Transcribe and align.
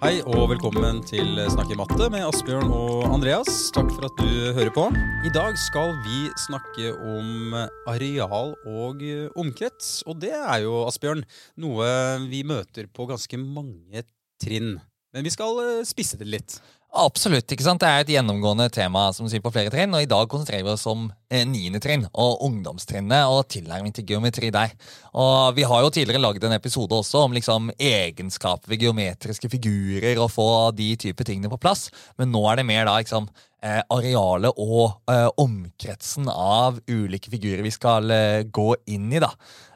Hei 0.00 0.22
og 0.24 0.46
velkommen 0.48 1.02
til 1.04 1.36
Snakk 1.52 1.74
i 1.74 1.76
matte 1.76 2.06
med 2.08 2.22
Asbjørn 2.24 2.70
og 2.72 3.02
Andreas. 3.10 3.66
Takk 3.76 3.90
for 3.92 4.06
at 4.08 4.16
du 4.16 4.30
hører 4.56 4.70
på. 4.72 4.86
I 5.28 5.32
dag 5.34 5.58
skal 5.60 5.92
vi 6.06 6.22
snakke 6.40 6.94
om 6.96 7.52
areal 7.84 8.54
og 8.64 9.04
omkrets. 9.36 9.98
Og 10.08 10.16
det 10.22 10.32
er 10.32 10.62
jo, 10.64 10.86
Asbjørn, 10.88 11.20
noe 11.60 11.90
vi 12.32 12.40
møter 12.48 12.88
på 12.88 13.10
ganske 13.12 13.42
mange 13.44 14.06
trinn. 14.40 14.78
Men 15.14 15.26
vi 15.26 15.32
skal 15.34 15.58
eh, 15.62 15.86
spisse 15.88 16.18
det 16.20 16.28
litt. 16.30 16.60
Absolutt. 16.90 17.46
ikke 17.46 17.62
sant? 17.62 17.78
Det 17.82 17.86
er 17.86 18.02
et 18.02 18.08
gjennomgående 18.16 18.66
tema 18.74 19.04
som 19.14 19.28
sier 19.30 19.42
på 19.42 19.52
flere 19.54 19.70
trinn, 19.70 19.92
og 19.94 20.02
i 20.02 20.08
dag 20.10 20.26
konsentrerer 20.30 20.64
vi 20.66 20.72
oss 20.72 20.88
om 20.90 21.04
eh, 21.30 21.46
trinn 21.78 22.08
og 22.10 22.42
ungdomstrinnet 22.48 23.30
og 23.30 23.46
tilnærming 23.46 23.94
til 23.94 24.08
geometri 24.08 24.50
der. 24.50 24.74
Og 25.14 25.54
Vi 25.54 25.62
har 25.62 25.84
jo 25.84 25.90
tidligere 25.90 26.22
lagd 26.22 26.44
en 26.44 26.56
episode 26.56 26.94
også 26.94 27.26
om 27.26 27.32
liksom 27.32 27.70
egenskaper 27.78 28.68
ved 28.68 28.82
geometriske 28.82 29.48
figurer 29.48 30.18
og 30.18 30.32
få 30.34 30.48
de 30.74 30.96
type 30.96 31.24
tingene 31.24 31.50
på 31.50 31.60
plass, 31.62 31.90
men 32.18 32.32
nå 32.32 32.42
er 32.50 32.58
det 32.58 32.66
mer 32.66 32.86
da 32.86 32.98
liksom 32.98 33.30
eh, 33.62 33.82
arealet 33.86 34.58
og 34.58 34.98
eh, 35.10 35.28
omkretsen 35.38 36.26
av 36.32 36.82
ulike 36.90 37.30
figurer 37.30 37.62
vi 37.62 37.70
skal 37.74 38.10
eh, 38.10 38.42
gå 38.50 38.74
inn 38.90 39.12
i. 39.14 39.22
da. 39.22 39.30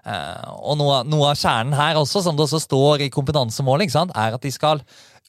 Eh, 0.04 0.52
og 0.66 0.76
noe, 0.80 1.02
noe, 1.08 1.30
av 1.30 1.38
kjernen 1.40 1.76
her 1.78 1.96
også, 2.00 2.24
som 2.24 2.36
det 2.36 2.44
også 2.48 2.60
står 2.64 3.06
i 3.06 3.12
kompetansemålet, 3.12 3.86
ikke 3.86 4.00
sant, 4.00 4.16
er 4.18 4.36
at 4.36 4.42
de 4.42 4.52
skal 4.52 4.82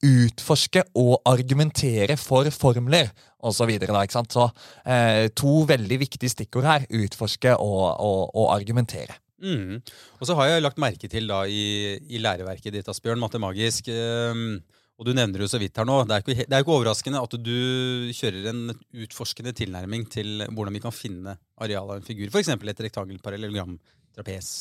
utforske 0.06 0.86
og 1.02 1.18
argumentere 1.30 2.18
for 2.22 2.50
formler 2.54 3.12
osv. 3.46 3.74
Så, 4.14 4.24
så 4.32 4.48
eh, 4.86 5.28
to 5.38 5.58
veldig 5.70 6.00
viktige 6.06 6.32
stikkord 6.34 6.70
her. 6.70 6.88
Utforske 7.04 7.58
og, 7.58 7.84
og, 8.00 8.22
og 8.34 8.54
argumentere. 8.56 9.18
Mm. 9.44 9.82
Og 10.22 10.30
så 10.30 10.38
har 10.40 10.54
jeg 10.54 10.64
lagt 10.64 10.80
merke 10.82 11.10
til 11.12 11.28
da 11.30 11.44
i, 11.50 11.98
i 12.10 12.22
læreverket 12.24 12.74
ditt, 12.74 12.88
Asbjørn, 12.90 13.22
Matemagisk 13.22 13.92
eh, 13.92 14.46
og 14.96 15.08
du 15.08 15.12
nevner 15.16 15.44
jo 15.44 15.48
så 15.52 15.60
vidt 15.60 15.76
her 15.76 15.88
nå. 15.88 15.98
Det 16.08 16.16
er, 16.16 16.24
ikke, 16.24 16.46
det 16.48 16.56
er 16.56 16.64
ikke 16.64 16.76
overraskende 16.78 17.24
at 17.26 17.34
du 17.44 17.56
kjører 18.16 18.52
en 18.52 18.62
utforskende 19.04 19.52
tilnærming 19.58 20.06
til 20.12 20.46
hvordan 20.48 20.78
vi 20.78 20.84
kan 20.84 20.96
finne 20.96 21.36
arealet 21.60 21.98
av 21.98 22.00
en 22.00 22.08
figur. 22.08 22.32
F.eks. 22.32 22.54
et 22.56 22.86
rektangelparallellogram, 22.88 23.76
trapes, 24.16 24.54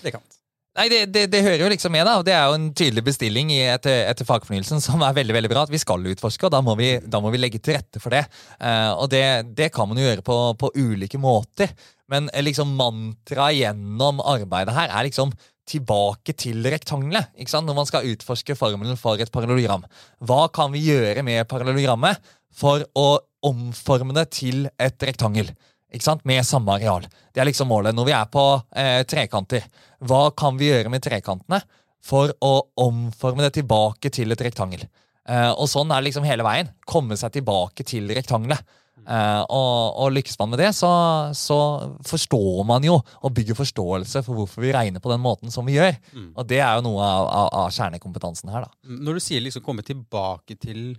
trekant. 0.00 0.38
Nei, 0.72 0.86
det, 0.88 1.00
det, 1.12 1.26
det, 1.28 1.42
hører 1.44 1.66
jo 1.66 1.68
liksom 1.68 1.92
med, 1.92 2.06
da. 2.08 2.14
og 2.16 2.24
Det 2.24 2.32
er 2.32 2.46
jo 2.48 2.56
en 2.56 2.70
tydelig 2.72 3.02
bestilling 3.04 3.50
etter, 3.52 4.06
etter, 4.08 4.24
fagfornyelsen 4.24 4.80
som 4.80 5.02
er 5.04 5.16
veldig 5.18 5.34
veldig 5.36 5.50
bra. 5.52 5.66
At 5.66 5.72
vi 5.72 5.80
skal 5.82 6.06
utforske, 6.14 6.46
og 6.48 6.54
da 6.54 6.62
må 6.64 6.72
vi, 6.80 6.94
da 7.04 7.20
må 7.20 7.32
vi 7.34 7.40
legge 7.42 7.60
til 7.60 7.76
rette 7.76 8.00
for 8.00 8.14
det. 8.14 8.22
Uh, 8.56 8.96
og 8.96 9.10
det, 9.12 9.24
det, 9.58 9.68
kan 9.74 9.90
man 9.90 10.00
jo 10.00 10.06
gjøre 10.06 10.24
på, 10.24 10.36
på 10.56 10.70
ulike 10.80 11.20
måter. 11.20 11.74
Men 12.12 12.30
eh, 12.32 12.44
liksom 12.44 12.72
mantraet 12.78 13.58
gjennom 13.58 14.22
arbeidet 14.24 14.76
her 14.78 14.88
er 14.88 15.08
liksom 15.10 15.34
tilbake 15.68 16.32
til 16.40 16.64
rektangelet. 16.64 17.28
ikke 17.36 17.52
sant? 17.52 17.68
Når 17.68 17.76
man 17.76 17.88
skal 17.88 18.08
utforske 18.08 18.56
formelen 18.56 18.96
for 19.00 19.20
et 19.20 19.32
parallellogram. 19.32 19.84
Hva 20.24 20.46
kan 20.56 20.72
vi 20.72 20.86
gjøre 20.88 21.24
med 21.26 21.44
parallellogrammet 21.52 22.32
for 22.56 22.86
å 22.96 23.20
omforme 23.44 24.16
det 24.16 24.30
til 24.40 24.66
et 24.80 25.04
rektangel? 25.04 25.52
Ikke 25.92 26.06
sant? 26.06 26.24
Med 26.28 26.44
samme 26.46 26.76
areal. 26.76 27.06
Det 27.32 27.42
er 27.42 27.48
liksom 27.48 27.70
målet. 27.70 27.96
Når 27.96 28.08
vi 28.08 28.16
er 28.16 28.28
på 28.32 28.44
eh, 28.76 29.00
trekanter, 29.08 29.64
hva 30.08 30.24
kan 30.36 30.58
vi 30.60 30.70
gjøre 30.72 30.92
med 30.92 31.04
trekantene 31.04 31.62
for 32.02 32.32
å 32.42 32.54
omforme 32.82 33.44
det 33.46 33.54
tilbake 33.60 34.10
til 34.14 34.34
et 34.34 34.44
rektangel? 34.48 34.86
Eh, 35.28 35.50
og 35.52 35.68
sånn 35.70 35.92
er 35.92 36.00
det 36.00 36.10
liksom 36.10 36.26
hele 36.26 36.46
veien. 36.46 36.72
Komme 36.88 37.18
seg 37.20 37.34
tilbake 37.36 37.86
til 37.86 38.10
rektangelet. 38.14 38.62
Eh, 39.02 39.42
og, 39.50 39.96
og, 39.98 40.12
lykkes 40.14 40.36
man 40.38 40.52
med 40.52 40.60
det, 40.62 40.68
så, 40.78 40.88
så, 41.34 41.58
forstår 42.06 42.62
man 42.68 42.84
jo 42.86 43.00
og 43.00 43.32
bygger 43.34 43.58
forståelse 43.58 44.22
for 44.22 44.38
hvorfor 44.38 44.62
vi 44.62 44.70
regner 44.74 45.02
på 45.02 45.10
den 45.10 45.22
måten 45.22 45.50
som 45.54 45.66
vi 45.66 45.74
gjør. 45.78 45.96
Mm. 46.14 46.28
Og 46.36 46.46
det 46.50 46.60
er 46.62 46.76
jo 46.78 46.84
noe 46.86 47.06
av, 47.06 47.26
av, 47.26 47.48
av, 47.64 47.72
kjernekompetansen 47.74 48.52
her. 48.54 48.68
da. 48.68 48.98
Når 49.02 49.18
du 49.18 49.24
sier 49.24 49.42
liksom 49.42 49.64
komme 49.66 49.82
tilbake 49.86 50.58
til 50.60 50.92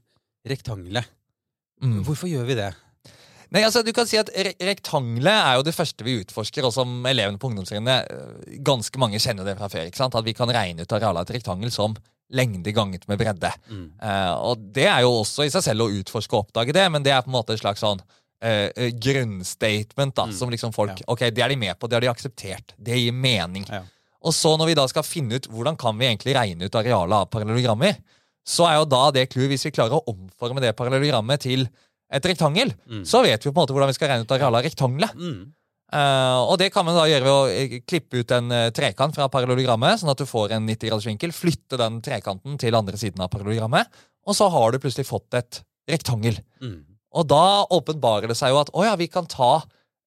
rektangelet, 0.47 1.07
mm. 1.83 2.01
hvorfor 2.07 2.31
gjør 2.31 2.49
vi 2.49 2.59
det? 2.59 2.73
Nei, 3.53 3.61
altså 3.67 3.83
du 3.85 3.91
kan 3.93 4.07
si 4.09 4.17
at 4.17 4.31
re 4.33 4.55
Rektangelet 4.65 5.35
er 5.35 5.59
jo 5.59 5.65
det 5.67 5.75
første 5.77 6.05
vi 6.05 6.17
utforsker, 6.23 6.65
og 6.65 6.73
som 6.73 7.03
elevene 7.05 7.37
på 7.41 7.51
ungdomstrinnet 7.51 8.09
eh, 8.09 8.57
ganske 8.65 9.01
mange 9.01 9.21
kjenner 9.21 9.45
det 9.45 9.55
fra 9.59 9.69
før. 9.69 9.85
ikke 9.89 10.01
sant? 10.01 10.17
At 10.17 10.25
vi 10.25 10.33
kan 10.37 10.49
regne 10.49 10.85
ut 10.85 10.95
arealet 10.97 11.21
av 11.21 11.27
et 11.27 11.37
rektangel 11.37 11.73
som 11.73 11.93
lengde 12.33 12.73
ganget 12.73 13.05
med 13.07 13.19
bredde. 13.21 13.51
Mm. 13.69 13.87
Uh, 14.01 14.33
og 14.49 14.61
Det 14.73 14.87
er 14.89 15.03
jo 15.05 15.19
også 15.19 15.45
i 15.45 15.53
seg 15.53 15.65
selv 15.67 15.85
å 15.85 15.91
utforske 15.93 16.33
og 16.33 16.47
oppdage 16.47 16.73
det, 16.73 16.85
men 16.89 17.05
det 17.05 17.13
er 17.13 17.21
på 17.21 17.29
en 17.29 17.35
måte 17.35 17.53
et 17.53 17.61
slags 17.61 17.83
sånn 17.83 18.01
uh, 18.01 18.69
grunnstatement 19.05 20.15
da, 20.17 20.25
mm. 20.31 20.35
som 20.39 20.49
liksom 20.49 20.73
folk 20.73 21.03
ja. 21.03 21.09
Ok, 21.13 21.27
det 21.29 21.43
er 21.45 21.53
de 21.53 21.59
med 21.61 21.77
på, 21.77 21.89
det 21.89 21.99
har 21.99 22.07
de 22.07 22.09
akseptert. 22.09 22.73
Det 22.79 22.97
gir 22.97 23.13
mening. 23.13 23.67
Ja. 23.69 23.83
Og 24.23 24.33
så 24.33 24.55
når 24.57 24.71
vi 24.71 24.79
da 24.79 24.87
skal 24.89 25.05
finne 25.05 25.37
ut 25.37 25.49
hvordan 25.51 25.77
kan 25.77 25.99
vi 25.99 26.07
egentlig 26.09 26.33
regne 26.39 26.65
ut 26.65 26.79
arealet 26.79 27.19
av 27.19 27.29
parallellogrammer, 27.29 27.99
så 28.43 28.65
er 28.67 28.79
jo 28.79 28.89
da 28.91 29.05
det 29.15 29.29
clouet, 29.31 29.51
hvis 29.53 29.67
vi 29.67 29.75
klarer 29.75 29.99
å 29.99 30.05
omforme 30.11 30.63
det 30.63 30.73
parallellogrammet 30.79 31.45
til 31.45 31.67
et 32.13 32.29
rektangel, 32.29 32.71
mm. 32.85 33.03
så 33.09 33.23
vet 33.25 33.41
vi 33.41 33.49
på 33.49 33.55
en 33.55 33.63
måte 33.63 33.75
hvordan 33.75 33.89
vi 33.89 33.97
skal 33.97 34.11
regne 34.11 34.27
ut 34.27 34.33
arealet 34.35 34.59
av 34.61 34.67
rektangelet. 34.67 35.17
Mm. 35.17 35.43
Uh, 35.93 36.39
og 36.49 36.55
det 36.57 36.71
kan 36.73 36.85
man 36.87 36.95
da 36.97 37.03
gjøre 37.05 37.25
ved 37.27 37.33
å 37.33 37.49
eh, 37.53 37.75
klippe 37.85 38.23
ut 38.23 38.31
en 38.33 38.47
uh, 38.49 38.69
trekant 38.73 39.13
fra 39.13 39.27
parallellogrammet, 39.29 40.01
sånn 40.01 40.09
at 40.13 40.21
du 40.21 40.25
får 40.25 40.55
en 40.55 40.65
90-gradersvinkel, 40.65 41.33
flytte 41.35 41.77
den 41.77 41.99
trekanten 42.05 42.57
til 42.61 42.77
andre 42.77 42.97
siden 42.97 43.21
av 43.21 43.29
parallellogrammet, 43.33 44.01
og 44.25 44.37
så 44.37 44.47
har 44.49 44.73
du 44.73 44.79
plutselig 44.81 45.05
fått 45.05 45.37
et 45.37 45.61
rektangel. 45.89 46.39
Mm. 46.63 46.81
Og 47.13 47.29
da 47.29 47.45
åpenbarer 47.77 48.31
det 48.31 48.39
seg 48.39 48.55
jo 48.55 48.61
at 48.63 48.73
å 48.73 48.87
ja, 48.87 48.95
vi 48.97 49.09
kan 49.11 49.29
ta 49.29 49.59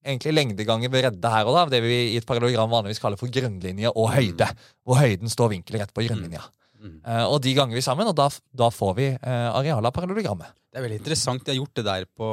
egentlig 0.07 0.35
lengdeganger 0.35 0.91
bredde 0.91 1.31
her 1.31 1.47
og 1.47 1.55
da, 1.55 1.65
det 1.71 1.83
vi 1.85 1.95
i 2.13 2.19
et 2.19 2.27
parallellogram 2.27 2.71
vanligvis 2.73 3.03
kaller 3.03 3.21
for 3.21 3.31
grunnlinje 3.31 3.93
og 3.93 4.11
høyde, 4.15 4.49
mm. 4.51 4.67
hvor 4.87 5.03
høyden 5.03 5.31
står 5.31 5.55
vinkelrett 5.55 5.95
på 5.95 6.07
grunnlinja. 6.09 6.43
Mm. 6.43 6.55
Uh, 7.07 7.25
og 7.31 7.41
de 7.45 7.55
ganger 7.57 7.79
vi 7.79 7.85
sammen, 7.85 8.09
og 8.11 8.17
da, 8.19 8.29
da 8.57 8.71
får 8.75 8.95
vi 8.99 9.09
uh, 9.15 9.51
arealet 9.57 9.91
av 9.91 9.97
parallellogrammet. 9.97 10.55
Det 10.71 10.81
er 10.81 10.85
veldig 10.85 11.01
interessant. 11.01 11.47
Jeg 11.47 11.55
har 11.55 11.63
gjort 11.63 11.79
det 11.79 11.87
der 11.87 12.07
på 12.13 12.31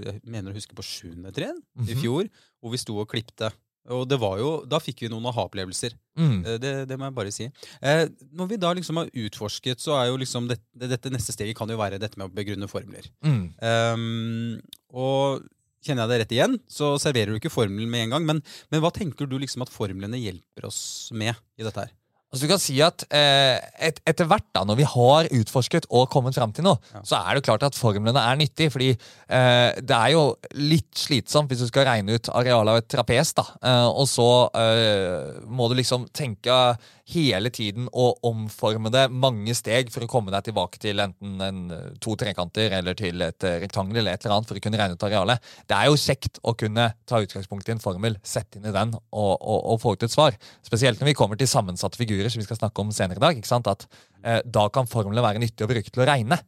jeg 0.00 0.20
mener 0.24 0.52
å 0.52 0.56
huske 0.56 0.76
på 0.76 0.84
sjuende 0.86 1.32
trinn 1.36 1.58
mm 1.58 1.84
-hmm. 1.84 1.90
i 1.90 1.94
mhm. 1.94 2.02
fjor, 2.02 2.28
hvor 2.60 2.72
vi 2.72 2.82
sto 2.82 2.98
og 2.98 3.08
klipte. 3.10 3.52
Og 3.94 4.06
det 4.08 4.18
var 4.18 4.38
jo, 4.40 4.50
Da 4.66 4.80
fikk 4.82 5.04
vi 5.04 5.10
noen 5.12 5.26
aha-opplevelser. 5.30 5.94
Mm. 6.18 6.38
Eh, 6.44 6.58
det, 6.62 6.72
det, 6.90 6.98
må 6.98 7.08
jeg 7.08 7.16
bare 7.16 7.34
si. 7.34 7.48
Eh, 7.80 8.06
når 8.32 8.48
vi 8.50 8.60
da 8.62 8.72
liksom 8.76 8.96
har 9.00 9.12
utforsket, 9.26 9.82
så 9.82 9.96
er 10.00 10.08
jo 10.10 10.20
liksom 10.20 10.48
det, 10.50 10.58
dette 10.74 11.12
neste 11.14 11.34
steget 11.34 11.56
kan 11.58 11.70
jo 11.70 11.78
være 11.78 12.00
dette 12.02 12.18
med 12.18 12.28
å 12.30 12.34
begrunne 12.34 12.70
formler. 12.70 13.06
Mm. 13.26 13.44
Um, 13.60 14.56
og 14.90 15.44
kjenner 15.86 16.06
jeg 16.06 16.10
det 16.10 16.20
rett 16.22 16.34
igjen, 16.34 16.58
så 16.66 16.94
serverer 16.98 17.30
du 17.30 17.40
ikke 17.40 17.52
formelen 17.52 17.90
med 17.90 18.06
en 18.06 18.16
gang. 18.16 18.26
Men, 18.26 18.42
men 18.72 18.82
hva 18.82 18.90
tenker 18.94 19.28
du 19.30 19.38
liksom 19.38 19.62
at 19.62 19.72
formlene 19.72 20.18
hjelper 20.18 20.66
oss 20.66 20.80
med 21.14 21.36
i 21.58 21.66
dette 21.66 21.86
her? 21.86 21.94
Altså 22.32 22.42
du 22.42 22.50
kan 22.50 22.60
si 22.60 22.74
at 22.82 23.04
eh, 23.14 23.54
et, 23.86 24.00
Etter 24.08 24.26
hvert, 24.26 24.44
da, 24.52 24.64
når 24.66 24.80
vi 24.80 24.88
har 24.90 25.28
utforsket 25.38 25.86
og 25.94 26.08
kommet 26.10 26.34
fram 26.34 26.50
til 26.52 26.66
noe, 26.66 26.80
ja. 26.92 27.02
så 27.06 27.20
er 27.22 27.38
det 27.38 27.44
klart 27.46 27.62
at 27.64 27.78
formlene 27.78 28.18
er 28.18 28.40
nyttige. 28.40 28.72
fordi 28.74 28.90
eh, 28.92 29.78
det 29.78 29.96
er 29.96 30.12
jo 30.12 30.24
litt 30.58 30.90
slitsomt 30.98 31.52
hvis 31.52 31.62
du 31.62 31.70
skal 31.70 31.86
regne 31.88 32.18
ut 32.18 32.30
arealet 32.34 32.74
av 32.74 32.82
et 32.82 32.90
trapes. 32.92 33.32
da, 33.38 33.46
eh, 33.62 33.86
Og 33.88 34.10
så 34.10 34.28
eh, 34.58 35.40
må 35.46 35.70
du 35.70 35.78
liksom 35.78 36.08
tenke 36.12 36.76
hele 37.06 37.52
tiden 37.54 37.86
å 37.94 38.08
omforme 38.26 38.90
det 38.90 39.04
mange 39.14 39.54
steg 39.54 39.92
for 39.94 40.02
å 40.02 40.10
komme 40.10 40.32
deg 40.34 40.48
tilbake 40.48 40.80
til 40.82 40.98
enten 41.04 41.38
en, 41.46 41.60
to 42.02 42.16
trekanter 42.18 42.74
eller 42.80 42.98
til 42.98 43.22
et 43.22 43.46
rektangel 43.62 44.00
eller 44.00 44.16
et 44.16 44.26
eller 44.26 44.40
annet 44.40 44.50
for 44.50 44.58
å 44.58 44.64
kunne 44.64 44.80
regne 44.80 44.98
ut 44.98 45.06
arealet. 45.06 45.52
Det 45.70 45.78
er 45.78 45.86
jo 45.86 46.00
kjekt 46.02 46.40
å 46.42 46.56
kunne 46.58 46.88
ta 47.06 47.22
utgangspunkt 47.22 47.70
i 47.70 47.76
en 47.76 47.84
formel, 47.84 48.18
sette 48.26 48.58
inn 48.58 48.66
i 48.66 48.74
den 48.74 48.96
og, 48.98 49.32
og, 49.38 49.60
og 49.60 49.78
få 49.84 49.94
ut 49.94 50.02
et 50.02 50.10
svar. 50.10 50.34
Spesielt 50.66 50.98
når 50.98 51.12
vi 51.12 51.18
kommer 51.22 51.38
til 51.38 51.50
sammensatte 51.50 52.00
figurer, 52.00 52.15
som 52.32 52.40
vi 52.40 52.46
skal 52.48 52.60
snakke 52.60 52.82
om 52.82 52.92
senere 52.94 53.20
i 53.20 53.24
dag. 53.26 53.38
ikke 53.38 53.50
sant? 53.50 53.68
At 53.70 53.86
eh, 54.22 54.40
Da 54.44 54.68
kan 54.72 54.88
formelen 54.90 55.24
være 55.24 55.42
nyttig 55.42 55.66
å 55.66 55.70
bruke 55.70 55.92
til 55.92 56.04
å 56.04 56.08
regne. 56.08 56.40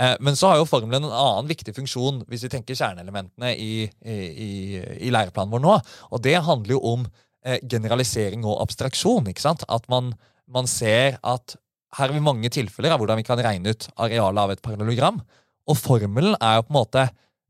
Eh, 0.00 0.16
men 0.20 0.36
så 0.36 0.50
har 0.50 0.60
jo 0.60 0.68
formelen 0.68 1.06
en 1.06 1.14
annen 1.14 1.50
viktig 1.50 1.74
funksjon 1.76 2.24
hvis 2.28 2.46
vi 2.46 2.52
tenker 2.52 2.78
kjerneelementene 2.78 3.52
i, 3.56 3.84
i, 4.04 4.16
i, 4.46 4.50
i 5.08 5.14
læreplanen 5.14 5.54
vår 5.54 5.64
nå. 5.64 5.76
Og 6.12 6.24
det 6.24 6.38
handler 6.44 6.76
jo 6.76 6.82
om 6.94 7.06
Eh, 7.44 7.60
generalisering 7.68 8.44
og 8.48 8.62
abstraksjon. 8.64 9.28
ikke 9.28 9.44
sant? 9.44 9.66
At 9.68 9.84
man, 9.92 10.14
man, 10.48 10.68
ser 10.70 11.18
at 11.20 11.56
her 11.94 12.08
har 12.08 12.14
vi 12.14 12.24
mange 12.24 12.48
tilfeller 12.48 12.94
av 12.94 13.02
hvordan 13.02 13.20
vi 13.20 13.26
kan 13.26 13.40
regne 13.44 13.74
ut 13.74 13.84
arealet 14.00 14.40
av 14.40 14.52
et 14.54 14.62
parallellogram. 14.64 15.20
Og 15.68 15.76
formelen 15.76 16.38
er 16.40 16.56
jo 16.56 16.64
på 16.64 16.72
en 16.72 16.78
måte 16.78 17.04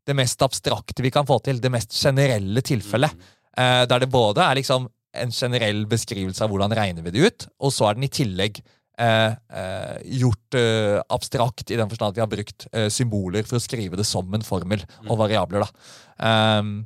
det 0.04 0.16
mest 0.18 0.42
abstrakte 0.42 1.02
vi 1.02 1.12
kan 1.14 1.26
få 1.28 1.38
til. 1.46 1.62
Det 1.62 1.70
mest 1.72 1.94
generelle 1.94 2.64
tilfellet. 2.66 3.14
Eh, 3.54 3.84
der 3.86 4.02
det 4.02 4.10
både 4.10 4.42
er 4.42 4.58
liksom 4.58 4.90
en 5.14 5.34
generell 5.34 5.84
beskrivelse 5.90 6.44
av 6.44 6.52
hvordan 6.52 6.74
regner 6.76 7.04
vi 7.06 7.12
det 7.14 7.28
ut, 7.28 7.46
og 7.60 7.74
så 7.74 7.88
er 7.88 7.98
den 7.98 8.08
i 8.08 8.12
tillegg 8.12 8.60
eh, 8.98 9.30
eh, 9.60 9.96
gjort 10.20 10.58
eh, 10.58 10.98
abstrakt 11.14 11.70
i 11.70 11.78
den 11.78 11.90
forstand 11.90 12.12
at 12.12 12.18
vi 12.18 12.24
har 12.24 12.32
brukt 12.32 12.66
eh, 12.72 12.90
symboler 12.92 13.46
for 13.48 13.58
å 13.58 13.64
skrive 13.64 13.98
det 14.00 14.06
som 14.08 14.28
en 14.34 14.46
formel 14.46 14.84
og 15.08 15.18
variabler. 15.20 15.64
da. 15.64 16.60
Um, 16.60 16.76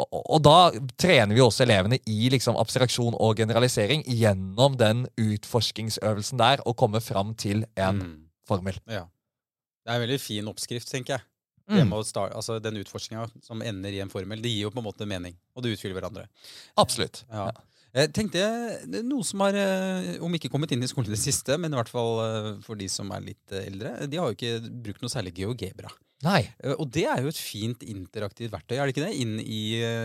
og, 0.00 0.20
og, 0.20 0.38
da 0.44 0.58
trener 1.00 1.36
vi 1.36 1.42
også 1.44 1.66
elevene 1.66 1.98
i 2.08 2.30
liksom, 2.32 2.56
abstraksjon 2.60 3.16
og 3.20 3.40
generalisering 3.42 4.04
gjennom 4.08 4.78
den 4.80 5.04
utforskingsøvelsen 5.20 6.40
der, 6.40 6.62
og 6.64 6.78
komme 6.80 7.02
fram 7.04 7.34
til 7.36 7.66
en 7.76 8.00
mm. 8.00 8.14
formel. 8.48 8.78
Ja. 8.88 9.04
Det 9.84 9.92
er 9.92 9.98
en 9.98 10.06
veldig 10.06 10.20
fin 10.22 10.48
oppskrift, 10.48 10.88
tenker 10.88 11.18
jeg. 11.18 11.26
Mm. 11.70 11.92
Starte, 12.02 12.34
altså 12.34 12.56
Den 12.58 12.80
utforskinga 12.80 13.28
som 13.46 13.60
ender 13.62 13.94
i 13.94 14.00
en 14.02 14.10
formel, 14.10 14.40
det 14.42 14.50
gir 14.50 14.66
jo 14.66 14.72
på 14.74 14.80
en 14.80 14.88
måte 14.88 15.06
mening, 15.06 15.36
og 15.54 15.62
det 15.62 15.76
utfyller 15.76 16.00
hverandre. 16.00 16.24
Absolutt. 16.80 17.22
Ja. 17.30 17.50
Jeg 17.90 18.12
tenkte 18.14 18.44
Noe 19.02 19.26
som 19.26 19.42
har, 19.42 19.56
om 20.22 20.36
ikke 20.36 20.50
kommet 20.52 20.70
inn 20.74 20.84
i 20.84 20.90
skolen 20.90 21.10
i 21.10 21.16
det 21.16 21.22
siste, 21.22 21.56
men 21.58 21.72
i 21.74 21.78
hvert 21.78 21.90
fall 21.90 22.60
for 22.62 22.78
de 22.78 22.86
som 22.92 23.10
er 23.16 23.24
litt 23.32 23.56
eldre, 23.56 23.96
de 24.06 24.20
har 24.20 24.30
jo 24.30 24.36
ikke 24.38 24.70
brukt 24.86 25.02
noe 25.02 25.10
særlig 25.10 25.34
GeoGebra. 25.40 25.90
Nei. 26.22 26.44
Og 26.76 26.86
det 26.92 27.06
er 27.08 27.24
jo 27.24 27.32
et 27.32 27.40
fint 27.40 27.82
interaktivt 27.82 28.52
verktøy, 28.52 28.76
er 28.76 28.84
det 28.84 28.94
ikke 28.94 29.06
det? 29.08 29.16
Inn 29.24 29.38
i 29.42 29.62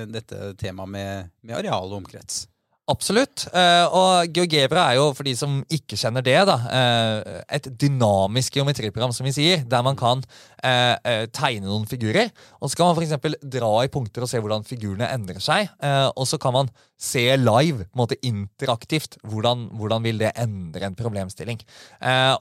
dette 0.09 0.53
temaet 0.61 0.93
med, 0.95 1.31
med 1.45 1.57
areal 1.59 1.91
og 1.91 1.99
omkrets. 1.99 2.45
Absolutt. 2.85 3.47
Uh, 3.49 3.89
og 3.97 4.29
GeoGebra 4.29 4.83
er 4.91 4.99
jo, 4.99 5.07
for 5.17 5.25
de 5.25 5.31
som 5.33 5.55
ikke 5.73 5.97
kjenner 5.97 6.21
det, 6.21 6.35
da, 6.45 6.55
uh, 6.69 7.39
et 7.57 7.65
dynamisk 7.81 8.59
geometriprogram, 8.59 9.13
som 9.15 9.25
vi 9.25 9.33
sier, 9.33 9.63
der 9.65 9.81
man 9.85 9.97
kan 9.97 10.21
uh, 10.21 11.23
tegne 11.33 11.65
noen 11.65 11.87
figurer. 11.89 12.29
Og 12.61 12.69
så 12.69 12.77
kan 12.77 12.91
man 12.91 12.99
f.eks. 13.01 13.39
dra 13.55 13.71
i 13.81 13.89
punkter 13.89 14.21
og 14.21 14.29
se 14.29 14.41
hvordan 14.41 14.67
figurene 14.67 15.07
endrer 15.15 15.41
seg. 15.41 15.71
og 16.13 16.27
så 16.29 16.37
kan 16.41 16.53
man 16.53 16.69
se 17.01 17.23
live, 17.39 17.87
på 17.87 17.97
en 17.97 18.03
måte 18.03 18.19
interaktivt, 18.25 19.17
hvordan, 19.25 19.65
hvordan 19.79 20.05
vil 20.05 20.21
det 20.21 20.35
endre 20.41 20.85
en 20.85 20.97
problemstilling. 20.97 21.59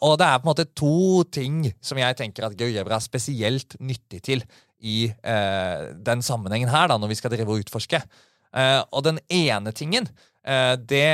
og 0.00 0.18
det 0.20 0.28
er 0.28 0.38
på 0.38 0.46
en 0.46 0.50
måte 0.50 0.68
to 0.76 1.24
ting 1.32 1.64
som 1.80 1.98
jeg 1.98 2.16
tenker 2.20 2.46
at 2.46 2.56
GeoGebra 2.58 3.00
er 3.00 3.04
spesielt 3.04 3.76
nyttig 3.80 4.22
til 4.24 4.44
i 4.80 5.08
den 6.04 6.22
sammenhengen 6.22 6.72
her, 6.72 6.88
da, 6.88 7.00
når 7.00 7.12
vi 7.12 7.18
skal 7.20 7.32
drive 7.32 7.50
og 7.50 7.64
utforske. 7.64 8.00
og 8.92 9.04
den 9.04 9.18
ene 9.28 9.72
tingen 9.72 10.08
Eh, 10.08 10.33
det, 10.44 11.06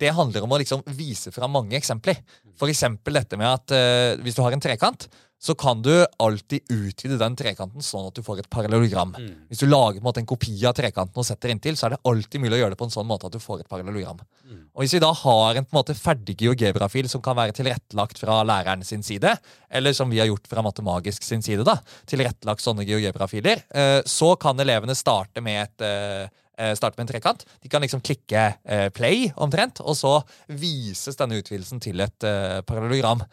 det, 0.00 0.10
handler 0.16 0.42
om 0.42 0.54
å 0.56 0.58
liksom 0.58 0.80
vise 0.98 1.30
fram 1.30 1.52
mange 1.54 1.76
eksempler. 1.78 2.18
F.eks. 2.54 2.82
dette 3.06 3.38
med 3.38 3.50
at 3.50 3.74
uh, 3.74 4.22
hvis 4.22 4.34
du 4.34 4.42
har 4.42 4.54
en 4.54 4.62
trekant, 4.62 5.06
så 5.44 5.52
kan 5.54 5.82
du 5.84 5.92
alltid 6.22 6.70
utvide 6.72 7.18
den 7.20 7.34
trekanten 7.36 7.84
sånn 7.84 8.06
at 8.08 8.16
du 8.16 8.22
får 8.24 8.40
et 8.40 8.48
parallellogram. 8.48 9.10
Mm. 9.12 9.32
Hvis 9.50 9.60
du 9.60 9.66
lager 9.68 9.98
en, 9.98 10.04
måte, 10.06 10.22
en, 10.22 10.28
kopi 10.30 10.54
av 10.64 10.72
trekanten 10.78 11.20
og 11.20 11.26
setter 11.28 11.52
inntil, 11.52 11.76
så 11.76 11.88
er 11.88 11.94
det 11.94 11.98
alltid 12.08 12.40
mulig 12.40 12.56
å 12.56 12.60
gjøre 12.62 12.72
det 12.72 12.78
på 12.80 12.86
en 12.88 12.94
sånn 12.94 13.08
måte 13.10 13.28
at 13.28 13.34
du 13.34 13.42
får 13.42 13.60
et 13.60 13.68
parallellogram. 13.68 14.22
Mm. 14.46 14.62
Og 14.72 14.84
Hvis 14.84 14.94
vi 14.96 15.02
da 15.04 15.10
har 15.20 15.60
en, 15.60 15.66
på 15.66 15.74
en 15.74 15.80
måte, 15.82 15.98
ferdig 15.98 16.38
geogebrafil 16.40 17.10
som 17.12 17.20
kan 17.24 17.36
være 17.36 17.56
tilrettelagt 17.58 18.22
fra 18.22 18.38
læreren 18.48 18.86
sin 18.88 19.04
side, 19.04 19.34
eller 19.68 19.96
som 19.96 20.08
vi 20.08 20.22
har 20.22 20.30
gjort 20.30 20.48
fra 20.48 20.64
Matemagisk 20.64 21.26
sin 21.26 21.44
side, 21.44 21.66
da, 21.68 21.76
tilrettelagt 22.08 22.64
sånne 22.64 22.88
geogebrafiler, 22.88 23.66
uh, 23.76 24.00
så 24.08 24.32
kan 24.40 24.64
elevene 24.64 24.96
starte 24.96 25.44
med 25.44 25.66
et 25.66 25.84
Eh, 25.84 26.30
starte 26.76 26.98
med 26.98 27.06
en 27.06 27.12
trekant. 27.14 27.44
De 27.62 27.70
kan 27.70 27.82
liksom 27.84 28.02
klikke 28.04 28.44
eh, 28.62 28.88
play, 28.94 29.28
omtrent, 29.36 29.82
og 29.82 29.96
så 29.98 30.18
vises 30.48 31.18
denne 31.18 31.40
utvidelsen 31.40 31.82
til 31.82 32.00
et 32.04 32.18
parallellogram. 32.20 33.24
parallelogram. 33.24 33.26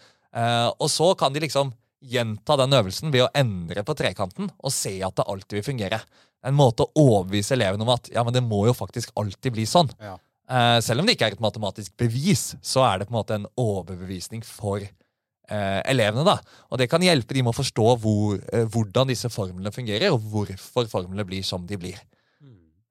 og 0.80 0.90
så 0.90 1.14
kan 1.20 1.34
de 1.34 1.42
liksom 1.44 1.74
gjenta 2.02 2.56
den 2.58 2.74
øvelsen 2.74 3.12
ved 3.12 3.26
å 3.26 3.32
endre 3.36 3.84
på 3.84 3.94
trekanten 3.94 4.50
og 4.58 4.74
se 4.74 4.94
at 5.04 5.16
det 5.16 5.28
alltid 5.28 5.60
vil 5.60 5.66
fungere. 5.66 6.00
En 6.46 6.56
måte 6.58 6.86
å 6.86 6.92
overbevise 6.98 7.54
elevene 7.54 7.86
om 7.86 7.92
at 7.94 8.10
ja, 8.14 8.24
men 8.24 8.34
det 8.34 8.42
må 8.42 8.64
jo 8.66 8.74
faktisk 8.74 9.12
alltid 9.16 9.54
bli 9.54 9.66
sånn. 9.70 9.92
Ja. 10.02 10.16
selv 10.82 11.02
om 11.02 11.06
det 11.06 11.14
ikke 11.16 11.30
er 11.30 11.36
et 11.38 11.44
matematisk 11.44 11.94
bevis, 11.98 12.56
så 12.62 12.82
er 12.88 13.00
det 13.00 13.10
på 13.10 13.14
en 13.14 13.20
måte 13.20 13.38
en 13.38 13.46
overbevisning 13.60 14.42
for 14.44 14.82
eh, 15.52 15.82
elevene. 15.92 16.26
da. 16.26 16.38
Og 16.72 16.82
det 16.82 16.90
kan 16.92 17.04
hjelpe 17.04 17.36
dem 17.36 17.48
med 17.48 17.54
å 17.54 17.60
forstå 17.60 17.88
hvor, 18.02 18.40
eh, 18.54 18.66
hvordan 18.66 19.12
disse 19.12 19.32
formlene 19.32 19.74
fungerer, 19.74 20.14
og 20.14 20.24
hvorfor 20.32 20.90
formlene 20.92 21.28
blir 21.28 21.46
som 21.48 21.66
de 21.68 21.80
blir. 21.80 22.00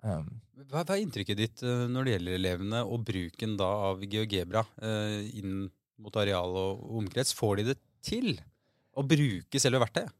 Um, 0.00 0.28
hva, 0.70 0.84
er 0.84 1.02
inntrykket 1.02 1.38
ditt 1.38 1.62
uh, 1.66 1.84
når 1.90 2.06
det 2.06 2.14
gjelder 2.14 2.38
elevene 2.38 2.80
og 2.88 3.02
bruken 3.08 3.56
da 3.60 3.68
av 3.90 4.04
GeoGebra 4.04 4.64
uh, 4.80 5.18
inn 5.36 5.66
mot 6.00 6.16
areal 6.20 6.56
og 6.56 6.86
omkrets? 7.02 7.34
Får 7.36 7.60
de 7.60 7.66
det 7.72 7.76
til 8.04 8.32
å 8.96 9.04
bruke 9.06 9.60
selve 9.60 9.82
verktøyet? 9.82 10.14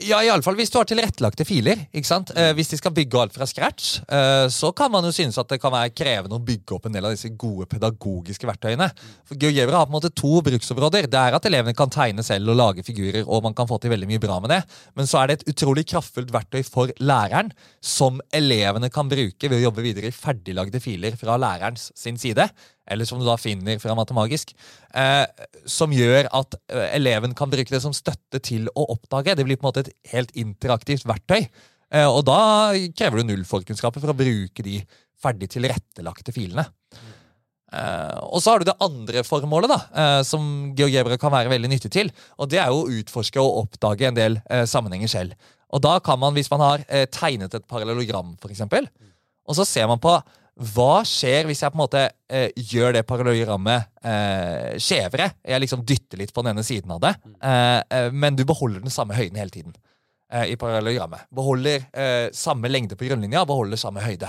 Ja, 0.00 0.20
iallfall 0.24 0.56
hvis 0.56 0.70
du 0.72 0.78
har 0.78 0.86
tilrettelagte 0.88 1.44
filer. 1.44 1.82
ikke 1.92 2.08
sant? 2.08 2.30
Eh, 2.38 2.52
hvis 2.56 2.70
de 2.72 2.78
skal 2.80 2.94
bygge 2.96 3.18
alt 3.20 3.34
fra 3.34 3.46
scratch, 3.48 4.00
eh, 4.08 4.46
så 4.48 4.70
kan 4.76 4.90
man 4.92 5.04
jo 5.04 5.12
synes 5.12 5.36
at 5.40 5.50
det 5.50 5.60
kan 5.60 5.72
være 5.74 5.92
krevende 5.92 6.38
å 6.38 6.44
bygge 6.44 6.76
opp 6.76 6.86
en 6.88 6.96
del 6.96 7.08
av 7.08 7.12
disse 7.12 7.28
gode 7.36 7.66
pedagogiske 7.68 8.48
verktøyene. 8.48 8.88
For 9.28 9.36
GeoGebra 9.40 9.82
har 9.82 9.88
på 9.88 9.92
en 9.92 9.98
måte 9.98 10.12
to 10.16 10.40
bruksområder. 10.46 11.10
Det 11.10 11.20
er 11.20 11.36
at 11.36 11.48
elevene 11.50 11.76
kan 11.76 11.92
tegne 11.92 12.24
selv 12.24 12.54
og 12.54 12.60
lage 12.60 12.86
figurer, 12.86 13.26
og 13.26 13.44
man 13.44 13.56
kan 13.56 13.68
få 13.68 13.80
til 13.80 13.92
veldig 13.92 14.08
mye 14.08 14.22
bra 14.22 14.40
med 14.40 14.54
det. 14.54 14.62
Men 14.96 15.10
så 15.10 15.20
er 15.20 15.28
det 15.28 15.40
et 15.40 15.54
utrolig 15.54 15.84
kraftfullt 15.92 16.32
verktøy 16.32 16.64
for 16.64 16.92
læreren, 17.00 17.52
som 17.84 18.22
elevene 18.32 18.88
kan 18.90 19.10
bruke 19.10 19.50
ved 19.50 19.58
å 19.58 19.64
jobbe 19.68 19.84
videre 19.84 20.08
i 20.08 20.16
ferdiglagde 20.16 20.80
filer 20.80 21.18
fra 21.20 21.36
lærerens 21.40 21.90
sin 21.98 22.16
side 22.20 22.48
eller 22.90 23.08
som 23.08 23.20
du 23.20 23.26
da 23.26 23.36
finner 23.40 23.78
fra 23.82 23.94
Matemagisk, 23.98 24.52
eh, 24.98 25.24
som 25.68 25.94
gjør 25.94 26.28
at 26.36 26.56
eh, 26.72 26.88
eleven 26.98 27.36
kan 27.38 27.52
bruke 27.52 27.70
det 27.70 27.82
som 27.84 27.94
støtte 27.96 28.42
til 28.42 28.66
å 28.74 28.88
oppdage. 28.96 29.36
Det 29.38 29.46
blir 29.46 29.60
på 29.60 29.66
en 29.66 29.70
måte 29.70 29.86
et 29.86 29.94
helt 30.12 30.34
interaktivt 30.38 31.06
verktøy. 31.08 31.46
Eh, 31.94 32.08
og 32.08 32.24
da 32.28 32.40
krever 32.98 33.20
du 33.20 33.30
null 33.30 33.46
forkunnskaper 33.46 34.02
for 34.02 34.12
å 34.12 34.18
bruke 34.18 34.66
de 34.66 34.80
ferdig 35.20 35.50
tilrettelagte 35.54 36.34
filene. 36.34 36.66
Uh, 37.70 38.18
og 38.34 38.40
så 38.42 38.50
har 38.50 38.62
du 38.62 38.66
det 38.66 38.80
andre 38.82 39.22
formålet, 39.22 39.70
da, 39.70 39.76
uh, 39.94 40.22
som 40.26 40.72
GeoGebra 40.74 41.14
kan 41.22 41.30
være 41.30 41.52
veldig 41.52 41.70
nyttig 41.70 41.92
til. 41.94 42.10
Og 42.42 42.50
det 42.50 42.58
er 42.58 42.72
jo 42.72 42.80
å 42.82 42.96
utforske 42.98 43.38
og 43.42 43.60
oppdage 43.64 44.08
en 44.08 44.16
del 44.16 44.40
uh, 44.50 44.64
sammenhenger 44.66 45.12
selv. 45.12 45.50
Og 45.70 45.82
da 45.84 46.00
kan 46.02 46.18
man, 46.18 46.34
hvis 46.34 46.50
man 46.50 46.64
har 46.64 46.82
tegnet 47.14 47.52
et 47.54 47.66
parallellogram, 47.70 48.32
f.eks., 48.42 48.64
og 49.46 49.54
så 49.54 49.62
ser 49.66 49.86
man 49.86 50.00
på 50.02 50.16
hva 50.60 51.00
skjer 51.08 51.46
hvis 51.48 51.62
jeg 51.64 51.72
på 51.72 51.78
en 51.78 51.82
måte 51.82 52.02
eh, 52.28 52.50
gjør 52.52 52.92
det 52.98 53.06
parallellrammet 53.08 53.86
eh, 54.04 54.74
skjevere? 54.76 55.30
Jeg 55.40 55.62
liksom 55.64 55.84
dytter 55.88 56.20
litt 56.20 56.34
på 56.36 56.44
den 56.44 56.52
ene 56.52 56.64
siden 56.66 56.92
av 56.92 57.00
det, 57.00 57.14
eh, 57.40 57.80
eh 57.80 58.10
men 58.12 58.36
du 58.36 58.44
beholder 58.44 58.84
den 58.84 58.92
samme 58.92 59.16
høyden 59.16 59.40
hele 59.40 59.54
tiden. 59.54 59.72
Eh, 60.30 60.52
i 60.52 60.56
parallellrammet. 60.56 61.26
Beholder 61.34 61.88
eh, 61.90 62.28
samme 62.36 62.68
lengde 62.70 62.94
på 62.94 63.08
grunnlinja, 63.08 63.42
beholder 63.48 63.80
samme 63.80 64.04
høyde. 64.04 64.28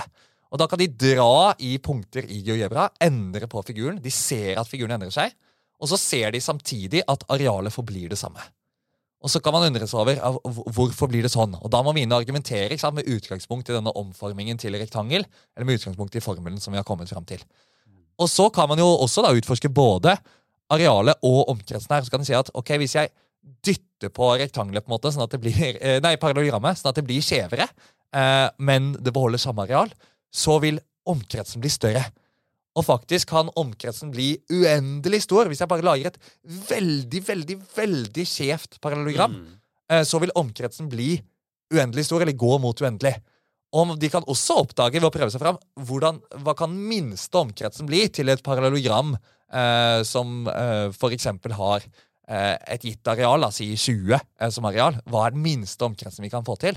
Og 0.50 0.58
Da 0.58 0.66
kan 0.66 0.80
de 0.80 0.88
dra 0.88 1.52
i 1.62 1.76
punkter 1.78 2.26
i 2.26 2.40
GeoGebra, 2.42 2.88
endre 3.00 3.46
på 3.46 3.62
figuren. 3.62 4.00
De 4.02 4.10
ser 4.10 4.58
at 4.58 4.68
figuren 4.68 4.96
endrer 4.96 5.14
seg, 5.14 5.36
og 5.80 5.88
så 5.92 6.00
ser 6.00 6.34
de 6.34 6.40
samtidig 6.42 7.04
at 7.08 7.22
arealet 7.30 7.72
forblir 7.72 8.10
det 8.10 8.18
samme. 8.18 8.42
Og 9.22 9.30
så 9.30 9.38
kan 9.42 9.54
man 9.54 9.68
undre 9.68 9.86
seg 9.86 10.00
over 10.02 10.18
hvorfor 10.74 11.10
blir 11.10 11.22
det 11.22 11.30
sånn. 11.30 11.54
Og 11.60 11.70
Da 11.70 11.82
må 11.84 11.94
vi 11.94 12.02
inn 12.02 12.12
og 12.12 12.24
argumentere 12.24 12.78
sant, 12.78 12.96
med 12.98 13.06
utgangspunkt 13.06 13.70
i 13.70 13.76
denne 13.76 13.92
omformingen 13.98 14.58
til 14.58 14.74
rektangel, 14.74 15.26
eller 15.54 15.68
med 15.68 15.78
utgangspunkt 15.78 16.16
i 16.18 16.24
formelen 16.24 16.60
som 16.60 16.74
vi 16.74 16.80
har 16.80 16.86
kommet 16.88 17.10
fram 17.12 17.26
til. 17.28 17.42
Og 18.18 18.28
så 18.28 18.48
kan 18.54 18.68
man 18.68 18.82
jo 18.82 18.86
også 18.86 19.22
da 19.24 19.32
utforske 19.34 19.70
både 19.72 20.16
arealet 20.72 21.22
og 21.22 21.52
omkretsen 21.54 21.94
her. 21.94 22.02
Så 22.02 22.12
kan 22.12 22.22
du 22.22 22.28
si 22.28 22.36
at 22.36 22.50
ok, 22.58 22.74
hvis 22.82 22.96
jeg 22.98 23.12
dytter 23.62 24.10
på 24.14 24.32
rektangelet, 24.40 24.84
på 24.84 24.90
en 24.90 24.96
måte, 24.96 25.12
sånn 25.14 25.26
at 25.26 25.34
det 25.34 25.42
blir, 25.42 25.54
eh, 25.80 26.00
nei, 26.02 26.16
parallellogrammet, 26.20 26.80
sånn 26.80 26.90
at 26.92 26.98
det 26.98 27.06
blir 27.06 27.22
skjevere, 27.24 27.68
eh, 28.14 28.48
men 28.58 28.92
det 28.98 29.14
beholder 29.14 29.42
samme 29.42 29.66
areal, 29.66 29.92
så 30.32 30.58
vil 30.62 30.80
omkretsen 31.08 31.62
bli 31.62 31.70
større. 31.72 32.04
Og 32.78 32.86
faktisk 32.86 33.28
kan 33.32 33.50
omkretsen 33.58 34.12
bli 34.14 34.34
uendelig 34.52 35.24
stor. 35.26 35.50
Hvis 35.50 35.60
jeg 35.60 35.68
bare 35.68 35.84
lager 35.84 36.08
et 36.08 36.20
veldig, 36.70 37.20
veldig, 37.26 37.58
veldig 37.76 38.24
skjevt 38.28 38.80
parallelogram, 38.84 39.36
mm. 39.40 39.58
Eh, 39.92 40.04
så 40.08 40.16
vil 40.22 40.30
omkretsen 40.38 40.86
bli 40.88 41.16
uendelig 41.74 42.06
stor, 42.06 42.22
eller 42.22 42.36
gå 42.38 42.54
mot 42.62 42.78
uendelig. 42.80 43.16
Og 43.76 43.94
de 44.00 44.08
kan 44.12 44.24
også 44.28 44.60
oppdage 44.62 45.00
ved 45.00 45.08
å 45.08 45.12
prøve 45.12 45.32
seg 45.32 45.42
fram 45.42 45.58
hvordan, 45.88 46.20
hva 46.44 46.54
kan 46.56 46.72
minste 46.72 47.40
omkretsen 47.40 47.88
bli 47.88 48.04
til 48.12 48.32
et 48.32 48.42
parallelogram 48.44 49.14
eh, 49.16 50.00
som 50.06 50.46
eh, 50.48 50.88
f.eks. 50.92 51.28
har 51.58 51.84
eh, 51.84 52.56
et 52.76 52.84
gitt 52.84 53.12
areal, 53.12 53.40
la 53.40 53.48
oss 53.48 53.60
si 53.62 53.70
20 53.72 54.16
eh, 54.16 54.52
som 54.52 54.68
areal. 54.68 55.00
Hva 55.08 55.26
er 55.26 55.36
den 55.36 55.44
minste 55.44 55.88
omkretsen 55.88 56.24
vi 56.24 56.32
kan 56.32 56.44
få 56.46 56.58
til? 56.60 56.76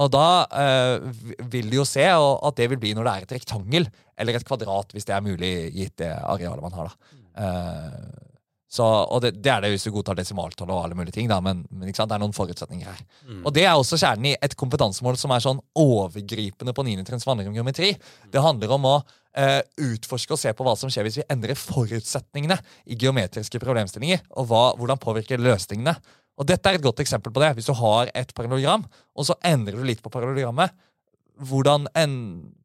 Og 0.00 0.10
da 0.14 0.26
eh, 0.54 1.10
vil 1.50 1.70
de 1.70 1.80
jo 1.80 1.86
se 1.88 2.06
at 2.06 2.56
det 2.58 2.70
vil 2.70 2.80
bli 2.80 2.94
når 2.94 3.06
det 3.06 3.12
er 3.12 3.26
et 3.26 3.36
rektangel 3.40 3.88
eller 4.20 4.38
et 4.38 4.46
kvadrat, 4.46 4.94
hvis 4.94 5.08
det 5.08 5.16
er 5.16 5.24
mulig 5.24 5.54
gitt 5.74 5.96
det 6.04 6.12
arealet 6.14 6.64
man 6.64 6.76
har. 6.78 6.90
da. 6.90 7.14
Eh, 7.42 8.26
så, 8.70 8.84
og 8.86 9.18
det, 9.24 9.32
det, 9.42 9.50
er 9.50 9.64
det 9.64 9.72
hvis 9.72 9.82
du 9.88 9.90
godtar 9.90 10.14
desimaltall 10.14 10.70
og 10.70 10.84
alle 10.84 10.94
mulige 10.94 11.16
ting, 11.16 11.26
da, 11.30 11.40
men, 11.42 11.64
men 11.74 11.90
det 11.90 12.04
er 12.04 12.20
noen 12.22 12.34
forutsetninger 12.36 12.86
her. 12.86 13.00
Mm. 13.26 13.40
Og 13.42 13.54
det 13.56 13.64
er 13.66 13.74
også 13.74 13.98
kjernen 13.98 14.28
i 14.30 14.36
et 14.38 14.54
kompetansemål 14.58 15.18
som 15.18 15.34
er 15.34 15.42
sånn 15.42 15.62
overgripende 15.74 16.74
på 16.76 16.84
9. 16.86 17.02
trinns 17.08 17.26
vandring 17.26 17.50
om 17.50 17.56
geometri. 17.58 17.96
Det 18.30 18.44
handler 18.44 18.76
om 18.76 18.86
å 18.86 18.94
eh, 19.34 19.58
utforske 19.90 20.36
og 20.36 20.42
se 20.42 20.54
på 20.54 20.66
hva 20.66 20.76
som 20.78 20.92
skjer 20.92 21.08
hvis 21.08 21.18
vi 21.18 21.26
endrer 21.34 21.58
forutsetningene 21.58 22.60
i 22.86 22.98
geometriske 23.00 23.58
problemstillinger, 23.58 24.22
og 24.38 24.46
hva, 24.52 24.62
hvordan 24.78 25.02
påvirker 25.02 25.42
løsningene. 25.42 25.96
Og 26.38 26.46
Dette 26.48 26.70
er 26.70 26.78
et 26.78 26.84
godt 26.84 27.02
eksempel 27.02 27.32
på 27.34 27.42
det. 27.42 27.54
Hvis 27.58 27.68
du 27.68 27.74
har 27.76 28.12
et 28.16 28.30
parallelogram, 28.36 28.86
og 29.16 29.26
så 29.28 29.36
endrer 29.44 29.76
du 29.76 29.84
litt 29.84 30.02
på 30.04 30.12
parallellogrammet, 30.12 30.72
hvordan 31.40 31.88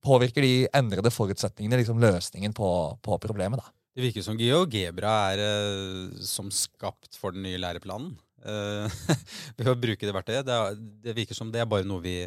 påvirker 0.04 0.44
de 0.44 0.68
endrede 0.76 1.12
forutsetningene 1.14 1.80
liksom 1.80 2.00
løsningen 2.04 2.56
på, 2.56 2.70
på 3.04 3.20
problemet? 3.24 3.62
da? 3.64 3.72
Det 3.96 4.04
virker 4.04 4.26
som 4.26 4.40
GeoGebra 4.40 5.12
er 5.32 5.42
eh, 5.46 6.24
som 6.28 6.50
skapt 6.52 7.16
for 7.16 7.36
den 7.36 7.46
nye 7.48 7.60
læreplanen. 7.62 8.12
Eh, 8.44 8.98
ved 9.58 9.70
å 9.72 9.78
bruke 9.80 10.04
det 10.04 10.16
verktøyet. 10.16 10.48
Det, 10.48 10.58
det, 11.06 11.16
virker 11.16 11.38
som 11.38 11.54
det 11.54 11.64
er 11.64 11.70
bare 11.70 11.88
noe 11.88 12.04
vi 12.04 12.18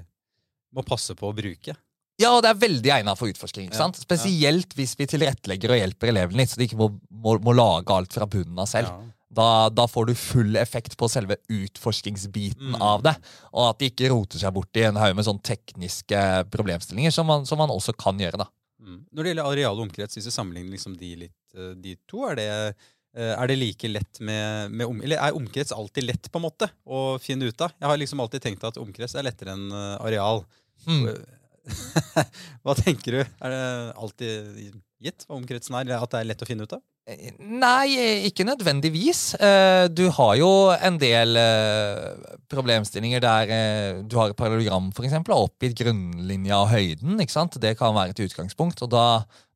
må 0.74 0.84
passe 0.86 1.16
på 1.16 1.28
å 1.28 1.36
bruke. 1.36 1.76
Ja, 2.18 2.32
og 2.32 2.40
det 2.42 2.50
er 2.50 2.62
veldig 2.64 2.92
egnet 2.96 3.20
for 3.20 3.30
utforsking. 3.30 3.68
ikke 3.68 3.78
sant? 3.78 4.00
Ja, 4.00 4.06
Spesielt 4.08 4.72
ja. 4.72 4.78
hvis 4.80 4.96
vi 4.98 5.06
tilrettelegger 5.12 5.74
og 5.74 5.78
hjelper 5.82 6.10
elevene 6.10 6.40
litt, 6.40 6.50
så 6.50 6.58
de 6.58 6.66
ikke 6.66 6.80
må, 6.80 6.88
må, 7.12 7.36
må 7.44 7.54
lage 7.54 7.94
alt 7.94 8.16
fra 8.16 8.26
bunnen 8.30 8.58
av 8.58 8.70
selv. 8.70 8.90
Ja. 8.90 9.17
Da, 9.28 9.68
da, 9.68 9.84
får 9.88 10.06
du 10.08 10.14
full 10.16 10.56
effekt 10.56 10.96
på 10.96 11.08
selve 11.12 11.36
utforskingsbiten 11.52 12.72
mm. 12.74 12.82
av 12.82 13.02
det. 13.04 13.14
Og 13.52 13.66
at 13.68 13.80
de 13.80 13.90
ikke 13.90 14.08
roter 14.12 14.40
seg 14.40 14.54
bort 14.56 14.80
i 14.80 14.86
en 14.88 15.00
haug 15.00 15.16
med 15.18 15.26
sånne 15.26 15.44
tekniske 15.44 16.22
problemstillinger, 16.52 17.12
som 17.14 17.28
man, 17.28 17.44
som 17.48 17.60
man, 17.60 17.72
også 17.74 17.92
kan 17.98 18.20
gjøre. 18.20 18.40
da. 18.40 18.48
Mm. 18.80 19.02
Når 19.12 19.22
det 19.22 19.34
gjelder 19.34 19.50
areal 19.50 19.76
og 19.76 19.84
omkrets, 19.88 20.16
hvis 20.16 20.30
du 20.30 20.32
sammenligner 20.32 20.72
liksom 20.78 20.96
de, 20.96 21.12
litt, 21.26 21.36
eh, 21.58 21.74
de 21.76 21.94
to, 22.08 22.24
er 22.30 22.40
det, 22.40 22.48
eh, 23.18 23.34
er 23.34 23.52
det 23.52 23.58
like 23.60 23.92
lett 23.92 24.22
med, 24.24 24.72
med 24.72 24.88
om, 24.88 25.02
Eller 25.04 25.20
er 25.20 25.36
omkrets 25.36 25.76
alltid 25.76 26.08
lett 26.08 26.32
på 26.32 26.40
en 26.40 26.48
måte 26.48 26.70
å 26.88 27.02
finne 27.20 27.50
ut 27.50 27.66
av? 27.66 27.76
Jeg 27.76 27.92
har 27.92 28.00
liksom 28.00 28.24
alltid 28.24 28.46
tenkt 28.46 28.64
at 28.64 28.80
omkrets 28.80 29.18
er 29.18 29.28
lettere 29.28 29.58
enn 29.58 29.68
areal. 29.76 30.44
Mm. 30.88 31.10
Hva 32.64 32.74
tenker 32.80 33.18
du? 33.18 33.20
Er 33.44 33.52
det 33.52 33.64
alltid 33.92 34.72
gitt 35.04 35.24
hva 35.28 35.36
omkretsen 35.36 35.76
er? 35.78 35.98
At 35.98 36.14
det 36.14 36.22
er 36.22 36.30
lett 36.32 36.44
å 36.44 36.48
finne 36.48 36.64
ut 36.64 36.78
av? 36.78 36.80
Nei, 37.38 37.94
ikke 38.28 38.44
nødvendigvis. 38.44 39.32
Du 39.96 40.04
har 40.12 40.32
jo 40.36 40.50
en 40.76 40.98
del 41.00 41.38
problemstillinger 42.52 43.22
der 43.24 43.52
du 44.04 44.18
har 44.20 44.28
et 44.28 44.36
parallelogram 44.36 44.90
for 44.92 45.08
eksempel, 45.08 45.32
og 45.32 45.48
oppgitt 45.48 45.78
grunnlinja 45.80 46.58
og 46.60 46.68
høyden. 46.74 47.16
ikke 47.20 47.32
sant? 47.32 47.56
Det 47.62 47.78
kan 47.80 47.96
være 47.96 48.12
et 48.12 48.24
utgangspunkt. 48.26 48.82
og 48.84 48.92
da 48.92 49.06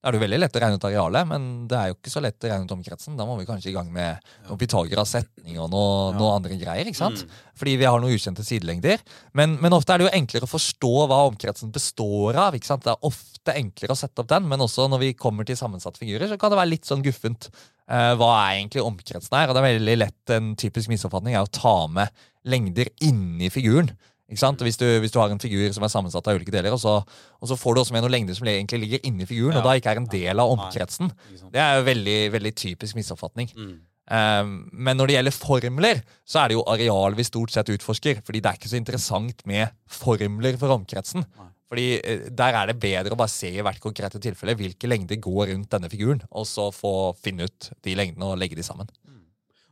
da 0.03 0.11
er 0.11 0.17
det 0.17 0.19
jo 0.19 0.23
veldig 0.25 0.39
lett 0.43 0.57
å 0.59 0.61
regne 0.65 0.79
ut 0.81 0.85
arealet, 0.89 1.27
men 1.31 1.43
det 1.71 1.77
er 1.79 1.91
jo 1.93 1.95
ikke 1.95 2.11
så 2.11 2.21
lett 2.25 2.43
å 2.43 2.49
regne 2.51 2.67
ut 2.67 2.73
omkretsen. 2.75 3.15
Da 3.15 3.23
må 3.23 3.37
vi 3.39 3.45
kanskje 3.47 3.69
i 3.71 3.75
gang 3.77 3.87
med 3.95 4.33
noen 4.49 4.59
Pythagoras 4.59 5.13
setning 5.15 5.61
og 5.63 5.69
noe, 5.71 5.93
ja. 6.11 6.17
noe, 6.19 6.33
andre 6.41 6.57
greier. 6.59 6.91
ikke 6.91 6.99
sant? 6.99 7.23
Mm. 7.23 7.37
Fordi 7.61 7.75
vi 7.79 7.87
har 7.87 8.03
noen 8.03 8.17
ukjente 8.17 8.43
sidelengder. 8.43 9.05
Men, 9.39 9.55
men, 9.63 9.77
ofte 9.77 9.95
er 9.95 10.03
det 10.03 10.09
jo 10.09 10.15
enklere 10.19 10.49
å 10.49 10.51
forstå 10.51 10.91
hva 11.07 11.21
omkretsen 11.29 11.71
består 11.71 12.41
av. 12.49 12.59
ikke 12.59 12.67
sant? 12.67 12.83
Det 12.83 12.97
er 12.97 13.07
ofte 13.13 13.55
enklere 13.55 13.95
å 13.95 14.01
sette 14.03 14.25
opp 14.25 14.33
den, 14.35 14.51
men 14.51 14.67
også 14.67 14.89
når 14.91 15.05
vi 15.05 15.13
kommer 15.15 15.47
til 15.47 15.61
sammensatte 15.61 16.03
figurer, 16.03 16.27
så 16.27 16.41
kan 16.41 16.51
det 16.51 16.59
være 16.59 16.73
litt 16.73 16.91
sånn 16.91 17.07
guffent. 17.07 17.53
Uh, 17.87 18.13
hva 18.19 18.33
er 18.41 18.57
egentlig 18.57 18.83
omkretsen 18.83 19.39
her? 19.39 19.51
Og 19.51 19.55
det 19.55 19.63
er 19.63 19.71
veldig 19.77 19.99
lett 20.03 20.35
en 20.35 20.55
typisk 20.59 20.91
misoppfatning 20.91 21.39
er 21.39 21.47
å 21.47 21.55
ta 21.63 21.77
med 21.87 22.11
lengder 22.43 22.91
inni 23.07 23.55
figuren. 23.55 23.95
Hvis 24.33 24.81
du, 24.81 24.87
hvis, 25.03 25.13
du, 25.13 25.21
har 25.21 25.31
en 25.31 25.43
figur 25.43 25.69
som 25.75 25.85
er 25.85 25.93
sammensatt 25.93 26.27
av 26.29 26.39
ulike 26.39 26.55
deler, 26.55 26.73
og 26.75 26.81
så, 26.81 26.99
og 27.03 27.49
så 27.51 27.59
får 27.59 27.75
du 27.75 27.81
også 27.83 27.97
med 27.97 28.05
noen 28.05 28.17
lengder 28.17 28.39
som 28.39 28.49
egentlig 28.49 28.83
ligger 28.87 29.07
inni 29.09 29.29
figuren, 29.29 29.57
ja. 29.57 29.61
og 29.61 29.69
da 29.69 29.77
ikke 29.79 29.95
er 29.95 30.03
en 30.03 30.11
del 30.13 30.43
av 30.43 30.53
omkretsen. 30.57 31.13
Det 31.53 31.63
er 31.63 31.79
jo 31.79 31.89
veldig, 31.89 32.19
veldig 32.37 32.55
typisk 32.65 32.99
misoppfatning. 32.99 33.53
Mm. 33.57 33.81
Um, 34.13 34.51
men 34.75 34.99
når 34.99 35.09
det 35.09 35.15
gjelder 35.17 35.37
formler, 35.37 36.03
så 36.27 36.43
er 36.43 36.51
det 36.51 36.59
jo 36.59 36.67
areal 36.69 37.15
vi 37.17 37.27
stort 37.27 37.55
sett 37.55 37.71
utforsker. 37.73 38.21
fordi 38.27 38.43
det 38.43 38.51
er 38.51 38.59
ikke 38.59 38.73
så 38.73 38.81
interessant 38.81 39.47
med 39.47 39.73
formler 39.87 40.59
for 40.61 40.75
omkretsen. 40.75 41.25
Fordi 41.73 41.87
uh, 42.01 42.27
Der 42.29 42.59
er 42.59 42.67
det 42.69 42.81
bedre 42.83 43.15
å 43.15 43.21
bare 43.21 43.33
se 43.33 43.53
i 43.53 43.63
hvert 43.63 43.81
konkrete 43.81 44.21
tilfelle 44.21 44.57
hvilke 44.59 44.91
lengder 44.91 45.17
går 45.23 45.55
rundt 45.55 45.71
denne 45.73 45.91
figuren, 45.93 46.21
og 46.31 46.47
så 46.47 46.71
få 46.75 47.15
finne 47.23 47.47
ut 47.49 47.71
de 47.85 47.97
lengdene 47.97 48.33
og 48.33 48.39
legge 48.43 48.59
de 48.59 48.67
sammen. 48.67 48.91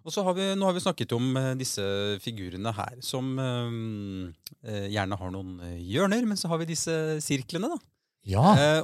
Mm. 0.00 0.08
Og 0.08 0.14
så 0.14 0.24
har 0.24 0.36
vi, 0.36 0.48
Nå 0.56 0.66
har 0.66 0.76
vi 0.76 0.82
snakket 0.84 1.14
om 1.16 1.30
uh, 1.36 1.52
disse 1.58 1.84
figurene 2.24 2.72
her, 2.74 2.98
som 3.04 3.32
uh, 3.36 4.28
gjerne 4.64 5.18
har 5.20 5.32
noen 5.34 5.58
hjørner. 5.78 6.26
Men 6.28 6.40
så 6.40 6.50
har 6.50 6.60
vi 6.62 6.72
disse 6.72 6.94
sirklene, 7.24 7.72
da. 7.72 7.80
Ja. 8.28 8.42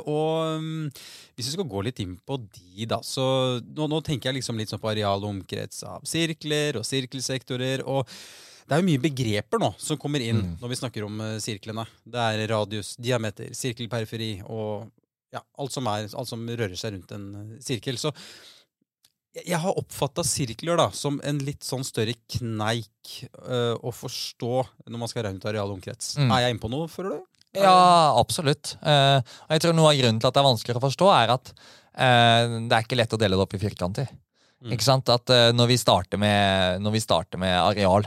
og 0.09 0.57
um, 0.57 0.87
hvis 1.37 1.51
vi 1.51 1.53
skal 1.53 1.67
gå 1.69 1.83
litt 1.85 1.99
inn 2.01 2.15
på 2.25 2.39
de, 2.41 2.87
da 2.89 3.03
så 3.05 3.61
Nå, 3.61 3.85
nå 3.85 3.99
tenker 4.01 4.31
jeg 4.31 4.39
liksom 4.39 4.57
litt 4.57 4.73
sånn 4.73 4.81
på 4.81 4.89
areal 4.89 5.27
omkrets 5.29 5.83
av 5.85 6.07
sirkler 6.09 6.79
og 6.81 6.87
sirkelsektorer. 6.89 7.85
og 7.85 8.09
det 8.65 8.75
er 8.75 8.81
jo 8.81 8.87
mye 8.89 9.03
begreper 9.05 9.61
nå 9.61 9.69
som 9.77 10.01
kommer 10.01 10.25
inn 10.25 10.41
mm. 10.41 10.55
når 10.63 10.73
vi 10.73 10.79
snakker 10.81 11.05
om 11.05 11.21
sirklene. 11.45 11.85
Det 12.09 12.25
er 12.33 12.47
radius, 12.49 12.95
diameter, 12.97 13.53
sirkelperiferi 13.55 14.31
og 14.49 14.89
ja, 15.37 15.43
alt, 15.59 15.75
som 15.75 15.89
er, 15.91 16.09
alt 16.17 16.31
som 16.31 16.45
rører 16.49 16.77
seg 16.79 16.97
rundt 16.97 17.15
en 17.17 17.27
sirkel. 17.63 17.99
Så 18.01 18.13
jeg 19.45 19.61
har 19.61 19.79
oppfatta 19.79 20.25
sirkler 20.25 20.79
da, 20.81 20.89
som 20.95 21.19
en 21.27 21.41
litt 21.45 21.65
sånn 21.67 21.85
større 21.85 22.15
kneik 22.39 23.17
uh, 23.45 23.77
å 23.77 23.93
forstå 23.93 24.53
når 24.89 25.01
man 25.01 25.11
skal 25.11 25.27
regne 25.27 25.43
ut 25.43 25.49
areal 25.51 25.73
omkrets. 25.75 26.15
Mm. 26.17 26.31
Er 26.31 26.45
jeg 26.45 26.55
inne 26.55 26.63
på 26.63 26.73
noe, 26.73 26.91
føler 26.91 27.17
du? 27.17 27.25
Ja, 27.57 28.13
absolutt. 28.17 28.77
Uh, 28.83 29.19
og 29.47 29.57
jeg 29.57 29.65
tror 29.65 29.75
Noe 29.77 29.93
av 29.93 29.99
grunnen 29.99 30.21
til 30.21 30.29
at 30.29 30.37
det 30.37 30.43
er 30.43 30.49
vanskeligere 30.51 30.81
å 30.81 30.87
forstå, 30.87 31.11
er 31.17 31.35
at 31.37 31.51
uh, 31.53 32.55
det 32.69 32.79
er 32.79 32.87
ikke 32.87 33.01
lett 33.01 33.17
å 33.17 33.21
dele 33.21 33.37
det 33.37 33.45
opp 33.45 33.57
i 33.57 33.61
firkanter. 33.61 34.09
Mm. 34.65 34.73
Ikke 34.73 34.87
sant? 34.87 35.13
At 35.13 35.31
når 35.53 35.69
vi, 35.69 35.77
med, 36.17 36.81
når, 36.81 36.95
vi 36.95 37.01
starter 37.05 37.39
med, 37.39 37.53
areal 37.61 38.07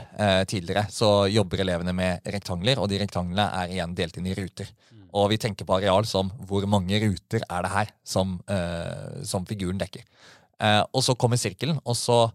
tidligere, 0.50 0.82
så 0.92 1.28
jobber 1.30 1.62
elevene 1.62 1.94
med 1.94 2.26
rektangler, 2.26 2.80
og 2.82 2.90
de 2.90 2.98
rektanglene 3.00 3.46
er 3.62 3.76
igjen 3.76 3.94
delt 3.96 4.18
inn 4.18 4.26
i 4.26 4.34
ruter. 4.34 4.68
Mm. 4.90 5.04
Og 5.14 5.28
vi 5.30 5.38
tenker 5.40 5.64
på 5.64 5.76
areal 5.78 6.08
som 6.10 6.28
hvor 6.50 6.66
mange 6.68 6.98
ruter 7.06 7.46
er 7.46 7.64
det 7.64 7.70
her 7.70 7.94
som, 8.02 8.34
som 9.30 9.46
figuren 9.48 9.78
dekker. 9.80 10.02
Eh, 10.60 10.82
og 10.92 11.04
så 11.04 11.16
kommer 11.18 11.40
sirkelen, 11.40 11.80
og 11.84 11.96
så 11.96 12.26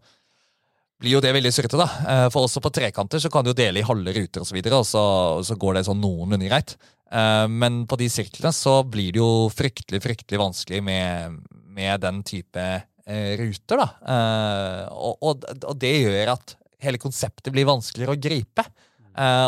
blir 1.01 1.17
jo 1.17 1.21
det 1.23 1.33
veldig 1.35 1.51
surrete, 1.53 1.77
da. 1.79 1.87
Eh, 2.09 2.25
for 2.33 2.47
også 2.47 2.63
på 2.63 2.71
trekanter 2.73 3.21
så 3.21 3.31
kan 3.31 3.45
du 3.45 3.51
jo 3.51 3.57
dele 3.57 3.81
i 3.81 3.85
halve 3.85 4.15
ruter 4.15 4.41
osv., 4.41 4.45
og, 4.45 4.49
så 4.49 4.57
videre, 4.57 4.81
og, 4.81 4.87
så, 4.89 5.05
og 5.39 5.45
så 5.47 5.57
går 5.59 5.77
det 5.77 5.85
sånn 5.89 6.01
noenlunde 6.01 6.49
greit. 6.49 6.75
Eh, 7.11 7.45
men 7.51 7.83
på 7.89 7.99
de 8.01 8.09
sirklene 8.11 8.53
så 8.55 8.79
blir 8.87 9.13
det 9.13 9.21
jo 9.21 9.47
fryktelig, 9.53 10.01
fryktelig 10.05 10.41
vanskelig 10.41 10.81
med, 10.85 11.39
med 11.75 12.05
den 12.05 12.21
type 12.25 12.67
ruter, 13.05 13.77
da. 13.77 13.85
Og, 14.97 15.19
og, 15.21 15.43
og, 15.59 15.73
det 15.77 15.91
gjør 15.93 16.31
at 16.31 16.55
hele 16.81 16.97
konseptet 16.97 17.53
blir 17.53 17.67
vanskeligere 17.69 18.15
å 18.15 18.17
gripe. 18.17 18.63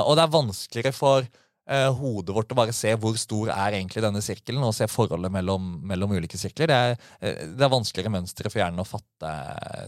og 0.05 0.11
det 0.13 0.21
er 0.21 0.35
vanskeligere 0.35 0.93
for 0.93 1.25
eh, 1.67 1.87
hodet 1.99 2.35
vårt 2.35 2.51
å 2.53 2.57
bare 2.57 2.75
se 2.75 2.93
hvor 2.99 3.17
stor 3.19 3.51
er 3.53 3.77
egentlig 3.77 4.03
denne 4.05 4.21
sirkelen, 4.23 4.63
og 4.65 4.75
se 4.75 4.87
forholdet 4.91 5.33
mellom, 5.33 5.69
mellom 5.87 6.15
ulike 6.17 6.39
sirkler. 6.39 6.71
Det 6.71 6.79
er, 6.79 6.97
eh, 7.21 7.45
det 7.53 7.67
er 7.67 7.73
vanskeligere 7.73 8.13
mønstre 8.15 8.51
for 8.51 8.61
hjernen 8.63 8.83
å 8.83 8.87
fatte, 8.87 9.33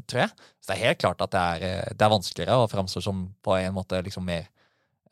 tror 0.10 0.26
jeg. 0.26 0.48
Så 0.60 0.72
det 0.72 0.78
er 0.78 0.86
helt 0.88 1.04
klart 1.04 1.26
at 1.26 1.36
det 1.36 1.44
er, 1.44 1.68
eh, 1.70 1.92
det 1.96 2.08
er 2.08 2.16
vanskeligere 2.16 2.62
og 2.64 2.72
framstår 2.72 3.06
som 3.06 3.28
på 3.46 3.58
en 3.60 3.76
måte 3.76 4.04
liksom 4.06 4.28
mer 4.28 4.50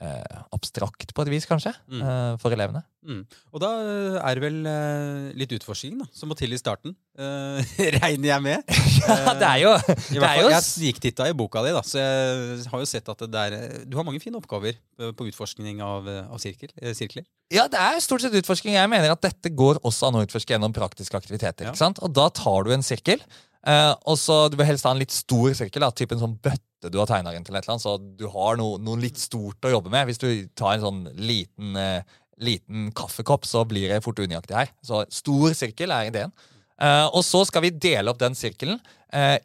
eh, 0.04 0.38
abstrakt 0.54 1.14
på 1.16 1.24
et 1.26 1.32
vis, 1.32 1.48
kanskje, 1.50 1.74
mm. 1.90 2.02
eh, 2.02 2.34
for 2.42 2.54
elevene. 2.54 2.84
Mm. 3.08 3.22
Og 3.56 3.62
da 3.64 3.70
eh, 3.80 4.18
er 4.20 4.38
det 4.38 4.44
vel 4.44 4.58
eh, 4.68 5.30
litt 5.40 5.54
utforskning 5.56 6.02
da, 6.02 6.08
som 6.16 6.32
må 6.32 6.36
til 6.38 6.54
i 6.54 6.60
starten, 6.60 6.96
eh, 7.18 7.78
regner 8.00 8.32
jeg 8.34 8.46
med? 8.46 8.76
ja, 9.08 9.34
det 9.40 9.48
er 9.48 9.64
jo, 9.64 9.74
det 9.88 10.22
er 10.22 10.42
jo... 10.42 10.52
Jeg 10.54 10.66
sniktitta 10.68 11.30
i 11.30 11.36
boka 11.38 11.64
di, 11.66 11.74
da, 11.76 11.84
så 11.88 12.02
jeg 12.02 12.68
har 12.74 12.84
jo 12.84 12.90
sett 12.90 13.12
at 13.14 13.26
det 13.32 13.48
er, 13.48 13.58
du 13.88 13.98
har 14.00 14.08
mange 14.08 14.22
fine 14.24 14.40
oppgaver 14.42 14.78
på 14.98 15.30
utforskning 15.32 15.82
av, 15.86 16.08
av 16.28 16.38
sirkel, 16.42 16.74
sirkler. 16.98 17.26
Ja, 17.54 17.70
det 17.72 17.80
er 17.80 18.02
stort 18.04 18.26
sett 18.26 18.36
utforsking. 18.36 18.76
Jeg 18.76 18.92
mener 18.92 19.14
at 19.14 19.24
dette 19.24 19.54
går 19.56 19.80
også 19.88 20.10
an 20.10 20.20
å 20.20 20.24
utforske 20.26 20.52
gjennom 20.52 20.74
praktiske 20.76 21.16
aktiviteter. 21.16 21.70
Ja. 21.70 21.92
Og 22.04 22.12
da 22.12 22.28
tar 22.36 22.68
du 22.68 22.74
en 22.76 22.84
sirkel. 22.84 23.24
Uh, 23.68 23.94
og 24.08 24.16
så 24.20 24.46
Du 24.48 24.56
vil 24.56 24.68
helst 24.70 24.86
ha 24.88 24.94
en 24.94 25.02
litt 25.02 25.12
stor 25.12 25.52
sirkel, 25.58 25.84
da, 25.84 25.90
typ 25.92 26.14
en 26.16 26.22
sånn 26.22 26.36
bøtte 26.40 26.67
du 26.82 27.00
har 27.00 27.10
tegna 27.10 27.34
inn 27.36 27.46
til. 27.46 27.56
et 27.56 27.64
eller 27.64 27.76
annet, 27.76 27.86
Så 27.86 28.18
du 28.18 28.28
har 28.30 28.58
noe, 28.60 28.78
noe, 28.78 29.00
litt 29.02 29.18
stort 29.18 29.66
å 29.66 29.72
jobbe 29.72 29.90
med. 29.90 30.08
Hvis 30.08 30.22
du 30.22 30.48
tar 30.56 30.76
en 30.76 30.86
sånn 30.86 31.02
liten, 31.16 31.76
eh, 31.76 32.04
liten 32.40 32.92
kaffekopp, 32.92 33.46
så 33.46 33.66
blir 33.68 33.90
det 33.90 34.04
fort 34.04 34.20
unøyaktig 34.20 34.56
her. 34.56 34.70
Så 34.84 35.06
stor 35.10 35.54
sirkel 35.58 35.92
er 35.92 36.12
ideen. 36.12 36.32
Eh, 36.80 37.08
og 37.08 37.24
så 37.26 37.46
skal 37.48 37.62
vi 37.62 37.72
dele 37.72 38.10
opp 38.10 38.20
den 38.20 38.38
sirkelen 38.38 38.80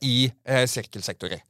i 0.02 0.26
sirkelsektorer. 0.44 1.40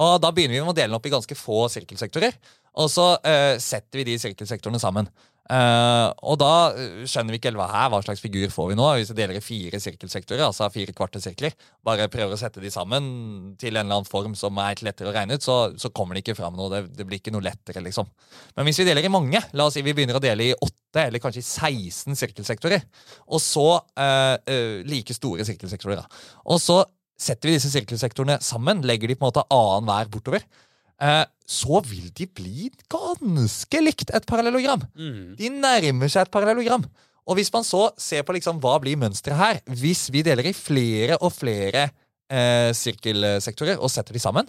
Og 0.00 0.20
Da 0.22 0.30
begynner 0.32 0.56
vi 0.56 0.64
med 0.64 0.72
å 0.72 0.74
dele 0.74 0.88
den 0.88 0.96
opp 0.96 1.06
i 1.06 1.10
ganske 1.10 1.36
få 1.36 1.68
sirkelsektorer. 1.68 2.32
Og 2.74 2.88
så 2.88 3.18
setter 3.60 3.98
vi 3.98 4.04
de 4.04 4.16
sirkelsektorene 4.16 4.80
sammen. 4.80 5.06
Uh, 5.48 6.12
og 6.28 6.36
da 6.42 6.48
eh, 6.76 7.04
skjønner 7.08 7.32
vi 7.32 7.38
ikke 7.40 7.54
hva 7.56 7.70
her, 7.72 7.86
hva 7.88 8.02
slags 8.04 8.20
figur 8.20 8.50
får 8.52 8.66
vi 8.68 8.76
nå. 8.76 8.88
Hvis 8.98 9.12
vi 9.14 9.16
deler 9.16 9.38
i 9.38 9.44
fire 9.44 9.80
sirkelsektorer, 9.80 10.42
altså 10.44 10.68
fire 10.74 10.92
kvarte 10.96 11.22
sirkler, 11.24 11.56
bare 11.86 12.10
prøver 12.12 12.36
å 12.36 12.40
sette 12.40 12.60
de 12.60 12.72
sammen 12.72 13.06
til 13.60 13.72
en 13.72 13.86
eller 13.86 14.00
annen 14.00 14.08
form 14.08 14.36
som 14.36 14.60
er 14.60 14.84
lettere 14.84 15.08
å 15.08 15.14
regne 15.16 15.38
ut, 15.38 15.44
så, 15.44 15.56
så 15.80 15.88
kommer 15.94 16.18
det 16.18 16.26
ikke 16.26 16.36
fram 16.36 16.58
noe. 16.58 16.68
Det, 16.74 16.82
det, 16.98 17.08
blir 17.08 17.22
ikke 17.22 17.32
noe 17.32 17.46
lettere, 17.48 17.80
liksom. 17.86 18.10
Men 18.58 18.68
hvis 18.68 18.82
vi 18.82 18.88
deler 18.90 19.08
i 19.08 19.12
mange, 19.12 19.40
la 19.56 19.70
oss 19.70 19.78
si 19.78 19.86
vi 19.86 19.96
begynner 19.96 20.20
å 20.20 20.24
dele 20.24 20.50
i 20.50 20.54
åtte 20.54 21.06
eller 21.06 21.24
kanskje 21.24 21.46
16 21.46 22.20
sirkelsektorer, 22.20 22.84
og 23.32 23.40
så 23.40 23.66
uh, 23.80 24.36
uh, 24.36 24.78
like 24.88 25.16
store 25.16 25.48
sirkelsektorer, 25.48 26.02
da. 26.02 26.22
Og 26.52 26.60
så 26.60 26.82
setter 27.18 27.48
vi 27.48 27.56
disse 27.56 27.72
sirkelsektorene 27.72 28.38
sammen, 28.44 28.84
legger 28.86 29.10
de 29.10 29.16
på 29.16 29.24
en 29.24 29.32
måte 29.32 29.48
annenhver 29.48 30.12
bortover. 30.12 30.44
Eh, 30.98 31.24
så 31.48 31.80
vil 31.86 32.10
de 32.16 32.26
bli 32.26 32.68
ganske 32.92 33.82
likt 33.82 34.10
et 34.14 34.26
parallellogram. 34.28 34.82
Mm. 34.98 35.36
De 35.38 35.52
nærmer 35.54 36.10
seg 36.12 36.26
et 36.26 36.32
parallellogram. 36.34 36.84
Og 37.28 37.38
hvis 37.38 37.52
man 37.52 37.64
så 37.66 37.88
ser 38.00 38.24
på 38.24 38.34
liksom, 38.36 38.60
hva 38.62 38.78
blir 38.80 38.96
mønsteret 38.96 39.36
her 39.36 39.58
Hvis 39.76 40.06
vi 40.08 40.22
deler 40.24 40.46
i 40.48 40.54
flere 40.56 41.18
og 41.20 41.34
flere 41.36 41.90
eh, 42.32 42.70
sirkelsektorer 42.76 43.80
og 43.80 43.92
setter 43.92 44.16
de 44.16 44.22
sammen, 44.22 44.48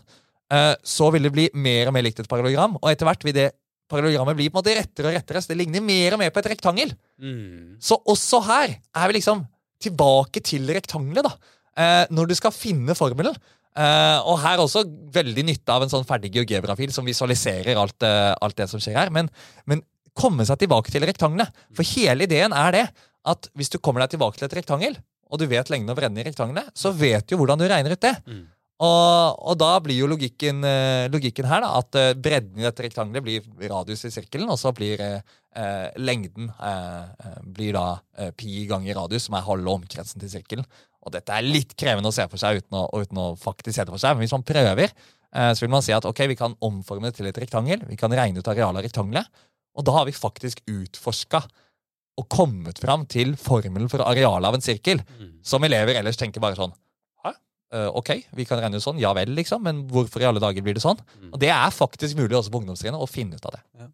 eh, 0.52 0.76
så 0.84 1.10
vil 1.12 1.28
det 1.28 1.34
bli 1.36 1.50
mer 1.60 1.90
og 1.90 1.96
mer 1.96 2.08
likt 2.08 2.24
et 2.24 2.32
parallellogram. 2.32 2.80
Og 2.80 2.92
etter 2.92 3.08
hvert 3.10 3.26
vil 3.28 3.36
det 3.36 3.50
parallellogrammet 3.90 4.38
bli 4.38 4.50
på 4.50 4.58
en 4.58 4.62
måte 4.62 4.76
rettere 4.78 5.10
og 5.10 5.16
rettere, 5.18 5.42
så 5.42 5.52
det 5.52 5.60
ligner 5.60 5.84
mer 5.84 6.16
og 6.16 6.22
mer 6.22 6.34
på 6.34 6.44
et 6.44 6.52
rektangel. 6.54 6.92
Mm. 7.22 7.80
Så 7.84 7.98
også 8.00 8.42
her 8.48 8.76
er 8.78 9.10
vi 9.10 9.18
liksom 9.18 9.46
tilbake 9.82 10.44
til 10.46 10.68
rektangelet, 10.76 11.26
da. 11.26 11.56
Eh, 11.80 12.06
når 12.12 12.30
du 12.30 12.36
skal 12.38 12.54
finne 12.56 12.96
formelen, 12.98 13.36
Uh, 13.78 14.20
og 14.28 14.40
her 14.42 14.60
også 14.60 14.82
veldig 15.14 15.44
nytte 15.46 15.72
av 15.72 15.86
en 15.86 15.92
sånn 15.92 16.08
ferdig 16.08 16.32
geogebrafil 16.36 16.92
som 16.92 17.06
visualiserer 17.08 17.78
alt, 17.80 18.02
uh, 18.04 18.34
alt, 18.42 18.58
det 18.58 18.68
som 18.72 18.82
skjer 18.82 18.98
her. 18.98 19.14
Men, 19.14 19.30
men 19.70 19.84
komme 20.18 20.46
seg 20.48 20.60
tilbake 20.64 20.92
til 20.92 21.06
rektangelet. 21.08 21.54
For 21.78 21.88
hele 21.96 22.28
ideen 22.28 22.56
er 22.56 22.76
det 22.76 22.86
at 23.30 23.50
hvis 23.58 23.72
du 23.72 23.78
kommer 23.80 24.04
deg 24.04 24.16
tilbake 24.16 24.40
til 24.40 24.50
et 24.50 24.58
rektangel, 24.60 24.98
og 25.30 25.40
du 25.40 25.46
vet 25.50 25.70
lengden 25.70 25.94
og 25.94 26.00
bredden 26.00 26.18
i 26.18 26.26
rektangelet, 26.26 26.72
så 26.74 26.92
vet 26.96 27.28
du 27.30 27.38
hvordan 27.38 27.62
du 27.62 27.68
regner 27.70 27.94
ut 27.94 28.02
det. 28.02 28.16
Mm. 28.26 28.48
Og, 28.80 29.40
og, 29.44 29.56
da 29.60 29.74
blir 29.84 29.98
jo 30.00 30.08
logikken, 30.08 30.64
eh, 30.64 31.06
logikken 31.12 31.46
her 31.50 31.66
da, 31.66 31.74
at 31.82 31.98
bredden 32.24 32.62
i 32.62 32.64
dette 32.64 32.86
rektangelet 32.86 33.26
blir 33.26 33.68
radius 33.68 34.06
i 34.08 34.12
sirkelen, 34.14 34.48
og 34.50 34.56
så 34.58 34.72
blir 34.74 35.04
eh, 35.04 35.90
lengden 36.00 36.48
eh, 36.48 37.34
blir 37.44 37.76
da 37.76 37.86
eh, 38.18 38.32
pi 38.38 38.66
ganger 38.70 39.02
radius, 39.02 39.28
som 39.28 39.38
er 39.38 39.46
halve 39.46 39.74
omkretsen 39.74 40.24
til 40.24 40.32
sirkelen. 40.32 40.68
Og 41.06 41.14
dette 41.16 41.32
er 41.36 41.46
litt 41.46 41.76
krevende 41.80 42.12
å 42.12 42.16
se 42.16 42.26
for 42.32 42.42
seg 42.42 42.60
uten 42.60 42.76
å, 42.76 42.88
uten 43.00 43.22
å 43.22 43.30
faktisk 43.40 43.78
se 43.78 43.86
det 43.86 43.94
for 43.94 44.02
seg, 44.02 44.18
men 44.18 44.26
hvis 44.26 44.36
man 44.36 44.46
prøver, 44.48 44.92
eh, 44.92 45.52
så 45.56 45.64
vil 45.64 45.72
man 45.72 45.86
si 45.86 45.96
at 45.96 46.08
ok, 46.08 46.26
vi 46.32 46.38
kan 46.40 46.58
omforme 46.66 47.10
det 47.10 47.20
til 47.20 47.30
et 47.30 47.40
rektangel, 47.40 47.86
vi 47.88 47.98
kan 48.00 48.14
regne 48.16 48.42
ut 48.42 48.52
arealet 48.52 48.82
av 48.82 48.88
rektangelet, 48.88 49.48
og 49.80 49.86
da 49.88 49.96
har 49.96 50.10
vi 50.10 50.16
faktisk 50.18 50.62
utforska 50.68 51.44
og 52.20 52.28
kommet 52.28 52.82
fram 52.84 53.06
til 53.08 53.38
formelen 53.40 53.88
for 53.92 54.04
arealet 54.04 54.50
av 54.50 54.58
en 54.58 54.66
sirkel, 54.66 55.00
mm. 55.08 55.40
som 55.46 55.64
elever 55.64 56.02
ellers 56.02 56.20
tenker 56.20 56.44
bare 56.44 56.60
sånn 56.60 56.76
Hæ? 57.24 57.32
ok, 57.96 58.12
vi 58.36 58.48
kan 58.50 58.60
regne 58.60 58.82
ut 58.82 58.84
sånn, 58.84 59.00
ja 59.00 59.14
vel, 59.16 59.32
liksom, 59.38 59.64
men 59.64 59.86
hvorfor 59.88 60.26
i 60.26 60.28
alle 60.28 60.44
dager 60.44 60.66
blir 60.66 60.76
det 60.76 60.84
sånn? 60.84 61.00
Mm. 61.22 61.32
Og 61.32 61.40
Det 61.40 61.54
er 61.56 61.72
faktisk 61.76 62.20
mulig 62.20 62.36
også 62.36 62.52
på 62.52 62.60
ungdomstrinnet 62.64 63.00
å 63.00 63.08
finne 63.08 63.40
ut 63.40 63.48
av 63.48 63.56
det. 63.56 63.64
Ja. 63.80 63.90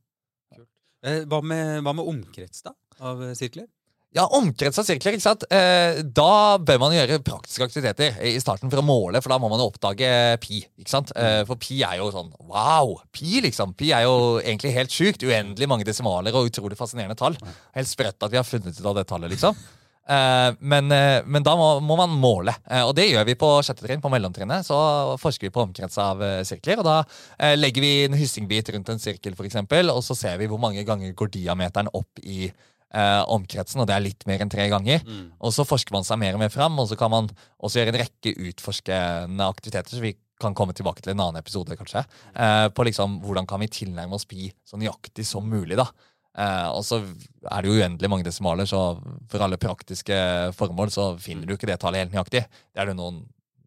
Eh, 1.06 1.22
hva, 1.30 1.42
med, 1.46 1.84
hva, 1.86 1.94
med, 1.94 2.08
omkrets 2.10 2.66
da, 2.66 2.74
av 3.06 3.22
sirkler? 3.38 3.68
Ja, 4.16 4.26
omkrets 4.32 4.80
av 4.80 4.86
sirkler. 4.88 5.18
ikke 5.18 5.26
sant? 5.26 5.44
Eh, 5.52 6.02
da 6.16 6.56
bør 6.64 6.80
man 6.86 6.94
gjøre 6.96 7.20
praktiske 7.26 7.68
aktiviteter 7.68 8.22
i 8.24 8.38
starten 8.40 8.72
for 8.72 8.80
å 8.80 8.86
måle, 8.88 9.20
for 9.20 9.34
da 9.34 9.40
må 9.44 9.50
man 9.52 9.60
jo 9.60 9.68
oppdage 9.68 10.10
pi. 10.44 10.62
ikke 10.80 10.92
sant? 10.94 11.12
Eh, 11.20 11.42
for 11.48 11.60
pi 11.60 11.82
er 11.84 12.00
jo 12.00 12.08
sånn 12.16 12.32
wow! 12.48 12.96
Pi, 13.12 13.42
liksom. 13.44 13.76
Pi 13.76 13.92
er 13.92 14.06
jo 14.08 14.38
egentlig 14.40 14.72
helt 14.78 14.94
sjukt. 14.96 15.26
Uendelig 15.28 15.68
mange 15.68 15.88
desimaler 15.88 16.36
og 16.36 16.48
utrolig 16.48 16.80
fascinerende 16.80 17.20
tall. 17.20 17.36
Helt 17.76 17.92
sprøtt 17.92 18.24
at 18.24 18.32
vi 18.32 18.40
har 18.40 18.48
funnet 18.48 18.80
ut 18.80 18.88
av 18.88 18.96
det 18.96 19.10
tallet, 19.10 19.36
liksom. 19.36 19.60
Eh, 20.06 20.54
men, 20.60 20.92
eh, 20.92 21.24
men, 21.26 21.44
da 21.44 21.56
må, 21.58 21.80
må, 21.82 21.96
man 21.98 22.14
måle, 22.22 22.54
eh, 22.70 22.84
og 22.86 22.94
det 22.98 23.08
gjør 23.10 23.26
vi 23.26 23.38
på 23.42 23.50
sjette 23.66 23.86
trinn. 23.86 24.04
På 24.04 24.12
mellomtrinnet 24.14 24.68
så 24.68 24.78
forsker 25.22 25.50
vi 25.50 25.56
på 25.56 25.64
omkrets 25.66 25.98
av 26.02 26.22
sirkler. 26.46 26.82
og 26.82 26.88
Da 26.88 27.56
legger 27.58 27.84
vi 27.84 27.94
en 28.06 28.18
hyssingbit 28.18 28.72
rundt 28.76 28.94
en 28.94 29.02
sirkel, 29.02 29.36
eksempel, 29.48 29.92
og 29.92 30.04
så 30.06 30.18
ser 30.18 30.40
vi 30.40 30.50
hvor 30.52 30.62
mange 30.62 30.86
ganger 30.86 31.12
går 31.18 31.34
diameteren 31.34 31.92
opp 31.94 32.22
i 32.24 32.52
eh, 32.96 33.22
omkretsen, 33.36 33.82
og 33.84 33.90
det 33.90 33.96
er 33.96 34.06
litt 34.06 34.26
mer 34.30 34.44
enn 34.44 34.52
tre 34.52 34.68
ganger. 34.72 35.04
Mm. 35.06 35.28
Og 35.40 35.54
så 35.56 35.68
forsker 35.68 35.96
man 35.96 36.08
seg 36.08 36.22
mer 36.22 36.38
og 36.38 36.44
mer 36.44 36.54
fram, 36.54 36.78
og 36.82 36.90
så 36.90 36.98
kan 37.00 37.12
man 37.14 37.30
også 37.60 37.82
gjøre 37.82 37.96
en 37.96 38.02
rekke 38.04 38.36
utforskende 38.50 39.50
aktiviteter. 39.52 39.98
så 39.98 40.04
vi 40.04 40.16
kan 40.42 40.56
komme 40.56 40.76
tilbake 40.76 41.04
til 41.04 41.14
en 41.14 41.24
annen 41.24 41.40
episode, 41.40 41.78
kanskje. 41.80 42.04
Eh, 42.36 42.68
på 42.76 42.88
liksom 42.88 43.22
hvordan 43.24 43.48
kan 43.48 43.62
vi 43.64 43.72
tilnærme 43.72 44.18
oss 44.18 44.28
pi 44.28 44.50
så 44.68 44.80
nøyaktig 44.80 45.26
som 45.28 45.48
mulig. 45.48 45.78
da. 45.80 45.88
Eh, 46.36 46.68
og 46.76 46.84
så 46.84 47.00
er 47.00 47.64
det 47.64 47.70
jo 47.70 47.78
uendelig 47.80 48.12
mange 48.12 48.28
desimaler, 48.28 48.68
så 48.68 48.98
for 49.32 49.44
alle 49.44 49.60
praktiske 49.62 50.18
formål 50.58 50.92
så 50.92 51.14
finner 51.22 51.48
du 51.48 51.56
ikke 51.56 51.70
det 51.70 51.80
tallet 51.80 52.04
helt 52.04 52.16
nøyaktig. 52.16 52.44
Det 52.44 52.84
er 52.84 52.92
det 52.92 52.98
noen 53.00 53.24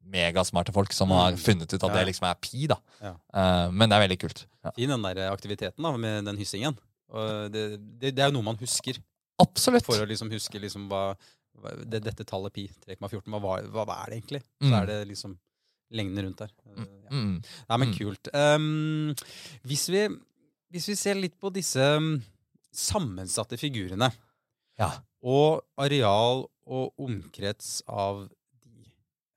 megasmarte 0.08 0.72
folk 0.72 0.92
som 0.96 1.12
har 1.12 1.34
mm. 1.34 1.40
funnet 1.40 1.72
ut 1.72 1.82
at 1.84 1.96
det 1.96 2.06
liksom 2.08 2.28
er 2.28 2.36
pi. 2.40 2.68
da. 2.68 2.78
Ja. 3.00 3.14
Eh, 3.32 3.64
men 3.72 3.88
det 3.88 3.96
er 3.96 4.04
veldig 4.06 4.20
kult. 4.20 4.44
Ja. 4.64 4.74
Fin 4.76 4.92
den 4.92 5.08
der 5.08 5.32
aktiviteten 5.32 5.84
da, 5.84 5.96
med 5.96 6.28
den 6.28 6.40
hyssingen. 6.40 6.76
Og 7.08 7.52
det, 7.52 7.78
det, 8.00 8.12
det 8.16 8.24
er 8.24 8.28
jo 8.28 8.36
noe 8.36 8.50
man 8.50 8.60
husker. 8.60 9.00
Absolutt. 9.42 9.86
For 9.86 10.02
å 10.02 10.08
liksom 10.08 10.30
huske 10.32 10.60
liksom 10.62 10.88
hva, 10.90 11.12
det, 11.84 12.02
dette 12.06 12.26
tallet 12.26 12.54
pi, 12.54 12.66
3,14, 12.86 13.28
hva, 13.34 13.58
hva, 13.68 13.84
hva, 13.84 14.00
er 14.02 14.10
det 14.10 14.18
egentlig? 14.20 14.42
Så 14.60 14.70
mm. 14.70 14.78
er 14.80 14.88
det 14.90 14.98
liksom 15.12 15.36
lengden 15.98 16.26
rundt 16.26 16.42
der. 16.42 16.54
Mm. 16.68 16.88
Ja. 16.88 17.12
Mm. 17.12 17.36
Nei, 17.70 17.78
men 17.82 17.94
kult. 17.96 18.30
Um, 18.34 19.14
hvis, 19.68 19.86
vi, 19.92 20.04
hvis 20.74 20.88
vi 20.90 20.96
ser 20.98 21.20
litt 21.20 21.38
på 21.40 21.52
disse 21.54 21.86
sammensatte 22.74 23.58
figurene. 23.60 24.10
Ja. 24.78 24.92
Og 25.26 25.64
areal 25.80 26.44
og 26.68 27.00
omkrets 27.08 27.80
av 27.88 28.26
de. 28.28 28.84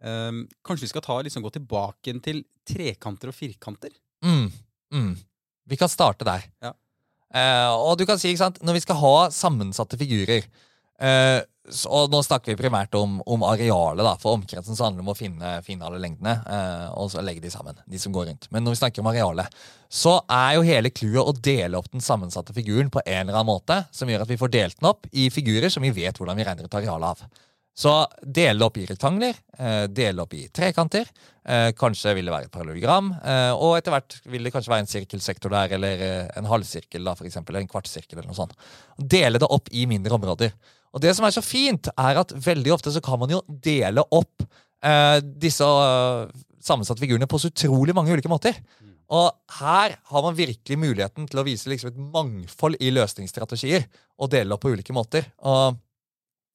Um, 0.01 0.43
kanskje 0.65 0.87
vi 0.87 0.91
skal 0.91 1.05
ta, 1.05 1.19
liksom, 1.23 1.43
gå 1.45 1.53
tilbake 1.55 2.13
til 2.25 2.43
trekanter 2.67 3.31
og 3.31 3.37
firkanter? 3.37 3.93
Mm, 4.25 4.49
mm. 4.93 5.11
Vi 5.71 5.77
kan 5.79 5.89
starte 5.89 6.27
der. 6.27 6.45
Ja. 6.61 6.73
Uh, 7.31 7.71
og 7.87 7.95
du 7.99 8.05
kan 8.07 8.19
si, 8.19 8.33
ikke 8.33 8.43
sant, 8.43 8.59
når 8.65 8.79
vi 8.79 8.83
skal 8.83 8.99
ha 8.99 9.15
sammensatte 9.31 9.99
figurer 9.99 10.43
uh, 10.99 11.39
og 11.87 12.09
nå 12.11 12.19
snakker 12.25 12.51
vi 12.51 12.59
primært 12.59 12.95
om, 12.97 13.19
om 13.29 13.43
arealet, 13.45 14.01
da, 14.03 14.15
for 14.19 14.35
omkretsen 14.37 14.75
så 14.75 14.87
handler 14.87 15.01
det 15.01 15.05
om 15.05 15.11
å 15.13 15.17
finne, 15.17 15.51
finne 15.65 15.85
alle 15.87 16.01
lengdene 16.01 16.33
eh, 16.41 16.87
og 16.97 17.11
så 17.13 17.21
legge 17.23 17.43
de 17.43 17.51
sammen. 17.53 17.77
de 17.85 17.99
som 18.01 18.13
går 18.15 18.27
rundt. 18.31 18.47
Men 18.51 18.65
når 18.65 18.75
vi 18.75 18.79
snakker 18.81 19.03
om 19.03 19.11
arealet, 19.11 19.53
så 19.85 20.17
er 20.25 20.55
jo 20.57 20.65
hele 20.65 20.89
clouet 20.89 21.21
å 21.21 21.35
dele 21.37 21.77
opp 21.77 21.91
den 21.93 22.03
sammensatte 22.03 22.55
figuren 22.57 22.89
på 22.91 23.03
en 23.05 23.21
eller 23.21 23.37
annen 23.37 23.51
måte, 23.53 23.77
som 23.93 24.09
gjør 24.09 24.25
at 24.25 24.33
vi 24.33 24.39
får 24.41 24.53
delt 24.57 24.79
den 24.79 24.89
opp 24.89 25.07
i 25.13 25.29
figurer 25.31 25.71
som 25.71 25.85
vi 25.85 25.93
vet 25.95 26.17
hvordan 26.17 26.41
vi 26.41 26.47
regner 26.49 26.67
ut 26.67 26.79
arealet 26.81 27.13
av. 27.13 27.45
Så 27.77 27.91
dele 28.21 28.65
opp 28.67 28.77
i 28.77 28.85
rektangler, 28.85 29.37
eh, 29.57 29.85
dele 29.87 30.21
opp 30.21 30.33
i 30.35 30.47
trekanter. 30.53 31.07
Eh, 31.45 31.71
kanskje 31.71 32.13
vil 32.17 32.27
det 32.27 32.33
være 32.33 32.49
et 32.49 32.51
parallelogram, 32.51 33.11
eh, 33.23 33.51
og 33.55 33.77
etter 33.77 33.95
hvert 33.95 34.17
vil 34.25 34.43
det 34.43 34.51
kanskje 34.53 34.73
være 34.73 34.83
en 34.85 34.91
sirkelsektor 34.91 35.49
der, 35.49 35.73
eller 35.77 36.03
en 36.37 36.45
halvsirkel, 36.45 37.03
da, 37.03 37.15
for 37.15 37.25
eksempel, 37.25 37.55
eller 37.55 37.65
en 37.65 37.71
kvartsirkel, 37.71 38.19
eller 38.19 38.27
noe 38.27 38.37
sånt. 38.37 38.53
Dele 38.97 39.39
det 39.39 39.49
opp 39.49 39.71
i 39.71 39.85
mindre 39.85 40.19
områder. 40.19 40.51
Og 40.93 41.01
det 41.01 41.15
som 41.15 41.25
er 41.25 41.31
så 41.31 41.41
fint, 41.41 41.87
er 41.97 42.19
at 42.19 42.35
veldig 42.35 42.75
ofte 42.75 42.91
så 42.91 43.01
kan 43.01 43.19
man 43.19 43.29
jo 43.29 43.41
dele 43.47 44.03
opp 44.11 44.43
disse 45.21 45.61
sammensatte 46.57 46.99
figurene 47.03 47.27
på 47.29 47.37
så 47.37 47.51
utrolig 47.51 47.93
mange 47.93 48.09
ulike 48.11 48.31
måter. 48.31 48.57
Og 49.11 49.29
her 49.59 49.93
har 50.09 50.23
man 50.25 50.35
virkelig 50.35 50.77
muligheten 50.79 51.27
til 51.29 51.39
å 51.41 51.45
vise 51.45 51.69
liksom 51.69 51.91
et 51.91 51.99
mangfold 52.15 52.79
i 52.81 52.89
løsningsstrategier 52.95 53.85
og 54.17 54.31
dele 54.33 54.55
opp 54.55 54.63
på 54.65 54.71
ulike 54.73 54.95
måter. 54.95 55.27
Og 55.45 55.77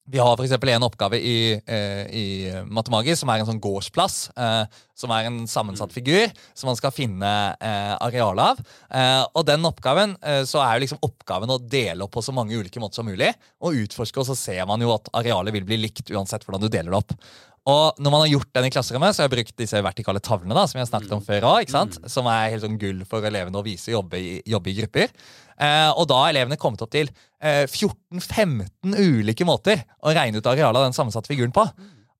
vi 0.07 0.19
har 0.23 0.39
f.eks. 0.39 0.55
en 0.55 0.85
oppgave 0.87 1.19
i, 1.19 1.37
eh, 1.59 2.03
i 2.07 2.25
Matemagi 2.71 3.15
som 3.19 3.29
er 3.29 3.41
en 3.41 3.49
sånn 3.49 3.63
gårdsplass. 3.63 4.19
Eh, 4.35 4.83
som 4.97 5.11
er 5.13 5.27
en 5.27 5.41
sammensatt 5.49 5.93
figur 5.93 6.31
som 6.57 6.71
man 6.71 6.77
skal 6.79 6.93
finne 6.95 7.31
eh, 7.61 7.93
arealet 8.01 8.53
av. 8.53 8.77
Eh, 8.89 9.23
og 9.27 9.45
den 9.45 9.67
oppgaven 9.69 10.15
eh, 10.23 10.41
så 10.47 10.63
er 10.63 10.77
jo 10.77 10.85
liksom 10.85 11.03
oppgaven 11.05 11.53
å 11.53 11.59
dele 11.61 12.07
opp 12.07 12.15
på 12.15 12.23
så 12.25 12.33
mange 12.33 12.57
ulike 12.57 12.81
måter 12.81 13.01
som 13.01 13.09
mulig. 13.09 13.29
Og 13.61 13.83
utforske, 13.83 14.23
og 14.23 14.31
så 14.31 14.37
ser 14.39 14.63
man 14.69 14.81
jo 14.81 14.95
at 14.95 15.11
arealet 15.17 15.53
vil 15.59 15.67
bli 15.67 15.81
likt 15.83 16.09
uansett 16.09 16.47
hvordan 16.47 16.65
du 16.65 16.71
deler 16.71 16.95
det 16.95 17.03
opp. 17.03 17.13
Og 17.67 17.99
når 17.99 18.13
man 18.13 18.21
har 18.23 18.29
gjort 18.31 18.51
den 18.55 18.65
i 18.69 18.71
klasserommet, 18.71 19.15
så 19.15 19.21
har 19.21 19.27
jeg 19.27 19.35
brukt 19.35 19.57
disse 19.59 19.79
vertikale 19.83 20.21
tavlene. 20.23 20.55
da, 20.55 20.63
som 20.69 20.79
jeg 20.79 20.85
har 20.85 20.91
snakket 20.93 21.17
om 21.17 21.23
før 21.25 21.49
også, 21.49 21.65
ikke 21.65 21.75
sant? 21.75 21.97
Som 22.07 22.29
er 22.31 22.53
helt 22.53 22.63
sånn 22.63 22.79
gull 22.79 23.01
for 23.09 23.27
elevene 23.27 23.59
å 23.59 23.65
vise 23.65 23.91
og 23.91 23.97
jobbe 23.97 24.21
i, 24.23 24.29
jobbe 24.47 24.71
i 24.71 24.77
grupper. 24.77 25.11
Eh, 25.57 25.89
og 25.97 26.05
da 26.09 26.21
har 26.21 26.33
elevene 26.33 26.59
kommet 26.61 26.81
opp 26.85 26.93
til 26.93 27.09
eh, 27.41 27.65
14-15 27.65 28.93
ulike 28.93 29.47
måter 29.47 29.81
å 30.05 30.13
regne 30.13 30.41
ut 30.41 30.49
arealet 30.49 30.81
av 30.81 30.87
den 30.89 30.97
sammensatte 30.97 31.31
figuren 31.31 31.55
på. 31.55 31.65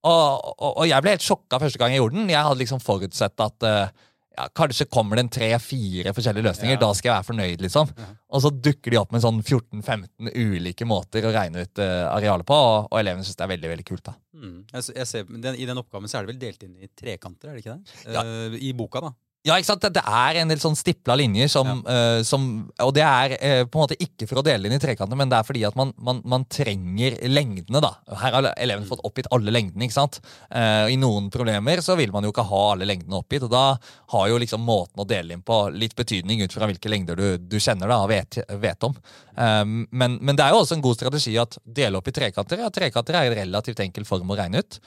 Og, 0.08 0.54
og, 0.54 0.72
og, 0.72 0.84
jeg 0.88 1.04
ble 1.04 1.16
helt 1.18 1.26
sjokka 1.26 1.60
første 1.62 1.82
gang 1.82 1.94
jeg 1.94 2.02
gjorde 2.02 2.20
den. 2.20 2.32
Jeg 2.32 2.46
hadde 2.48 2.62
liksom 2.62 2.82
forutsett 2.84 3.44
at 3.44 3.68
eh, 3.68 4.06
ja, 4.38 4.46
kanskje 4.54 4.86
kommer 4.86 5.18
det 5.18 5.26
en 5.26 5.32
tre-fire 5.34 6.14
forskjellige 6.14 6.46
løsninger. 6.46 6.76
Ja. 6.76 6.82
Da 6.82 6.92
skal 6.96 7.10
jeg 7.10 7.16
være 7.16 7.28
fornøyd, 7.32 7.64
liksom. 7.66 7.94
Ja. 7.98 8.10
Og 8.38 8.44
så 8.46 8.52
dukker 8.54 8.94
de 8.94 9.00
opp 9.02 9.14
med 9.16 9.24
sånn 9.24 9.40
14-15 9.42 10.30
ulike 10.38 10.86
måter 10.90 11.26
å 11.26 11.34
regne 11.34 11.66
ut 11.66 11.82
uh, 11.82 12.06
arealet 12.12 12.48
på, 12.48 12.58
og, 12.58 12.92
og 12.92 13.00
elevene 13.02 13.26
syns 13.26 13.40
det 13.40 13.48
er 13.48 13.54
veldig 13.56 13.72
veldig 13.74 13.88
kult. 13.88 14.04
da. 14.06 14.14
Mm. 14.38 14.60
Jeg, 14.76 14.86
jeg 15.00 15.10
ser, 15.10 15.32
den, 15.32 15.58
I 15.58 15.66
den 15.70 15.82
oppgaven 15.82 16.12
så 16.12 16.20
er 16.20 16.28
det 16.28 16.36
vel 16.36 16.42
delt 16.44 16.68
inn 16.68 16.76
i 16.78 16.92
trekanter, 16.94 17.50
er 17.50 17.58
det 17.58 17.66
ikke 17.66 17.80
det? 17.80 17.98
Uh, 18.14 18.60
I 18.62 18.74
boka, 18.78 19.02
da. 19.08 19.14
Ja, 19.48 19.56
ikke 19.56 19.70
sant? 19.70 19.86
Det 19.96 20.04
er 20.04 20.40
en 20.42 20.50
del 20.52 20.60
sånn 20.60 20.76
stipla 20.76 21.16
linjer 21.20 21.48
som, 21.52 21.70
ja. 21.86 21.98
uh, 22.20 22.22
som, 22.28 22.48
Og 22.84 22.92
det 22.96 23.04
er 23.06 23.36
uh, 23.38 23.64
på 23.68 23.80
en 23.80 23.86
måte 23.86 23.98
ikke 24.04 24.28
for 24.28 24.42
å 24.42 24.46
dele 24.46 24.68
inn 24.68 24.76
i 24.76 24.82
trekanter, 24.82 25.18
men 25.20 25.32
det 25.32 25.40
er 25.40 25.48
fordi 25.48 25.64
at 25.68 25.78
man, 25.80 25.94
man, 26.04 26.20
man 26.28 26.44
trenger 26.52 27.16
lengdene. 27.32 27.82
da. 27.84 27.94
Her 28.24 28.36
har 28.36 28.50
elevene 28.56 28.90
fått 28.90 29.06
oppgitt 29.08 29.30
alle 29.36 29.54
lengdene. 29.54 29.88
ikke 29.88 29.96
sant? 29.96 30.20
Uh, 30.52 30.90
I 30.92 31.00
noen 31.00 31.32
problemer 31.34 31.84
så 31.86 31.96
vil 32.00 32.12
man 32.16 32.28
jo 32.28 32.34
ikke 32.34 32.48
ha 32.50 32.62
alle 32.74 32.90
lengdene 32.90 33.22
oppgitt, 33.22 33.48
og 33.48 33.54
da 33.54 33.66
har 34.14 34.28
jo 34.32 34.42
liksom 34.44 34.68
måten 34.68 35.04
å 35.04 35.08
dele 35.08 35.38
inn 35.38 35.46
på 35.48 35.62
litt 35.76 35.96
betydning 35.98 36.44
ut 36.44 36.56
fra 36.56 36.68
hvilke 36.68 36.92
lengder 36.92 37.20
du, 37.20 37.28
du 37.40 37.58
kjenner 37.62 37.88
da, 37.92 38.02
og 38.04 38.12
vet, 38.12 38.40
vet 38.60 38.88
om. 38.88 38.96
Men, 39.38 40.16
men, 40.18 40.36
det 40.36 40.44
er 40.44 40.54
jo 40.54 40.64
også 40.64 40.78
en 40.78 40.84
god 40.84 40.98
strategi 40.98 41.36
at 41.40 41.60
dele 41.62 42.00
opp 42.00 42.08
i 42.10 42.14
trekanter. 42.16 42.64
Ja, 42.64 42.72
trekanter 42.74 43.20
er 43.20 43.30
en 43.30 43.38
relativt 43.38 43.84
enkel 43.84 44.08
form 44.08 44.32
å 44.34 44.38
regne 44.40 44.64
ut, 44.64 44.80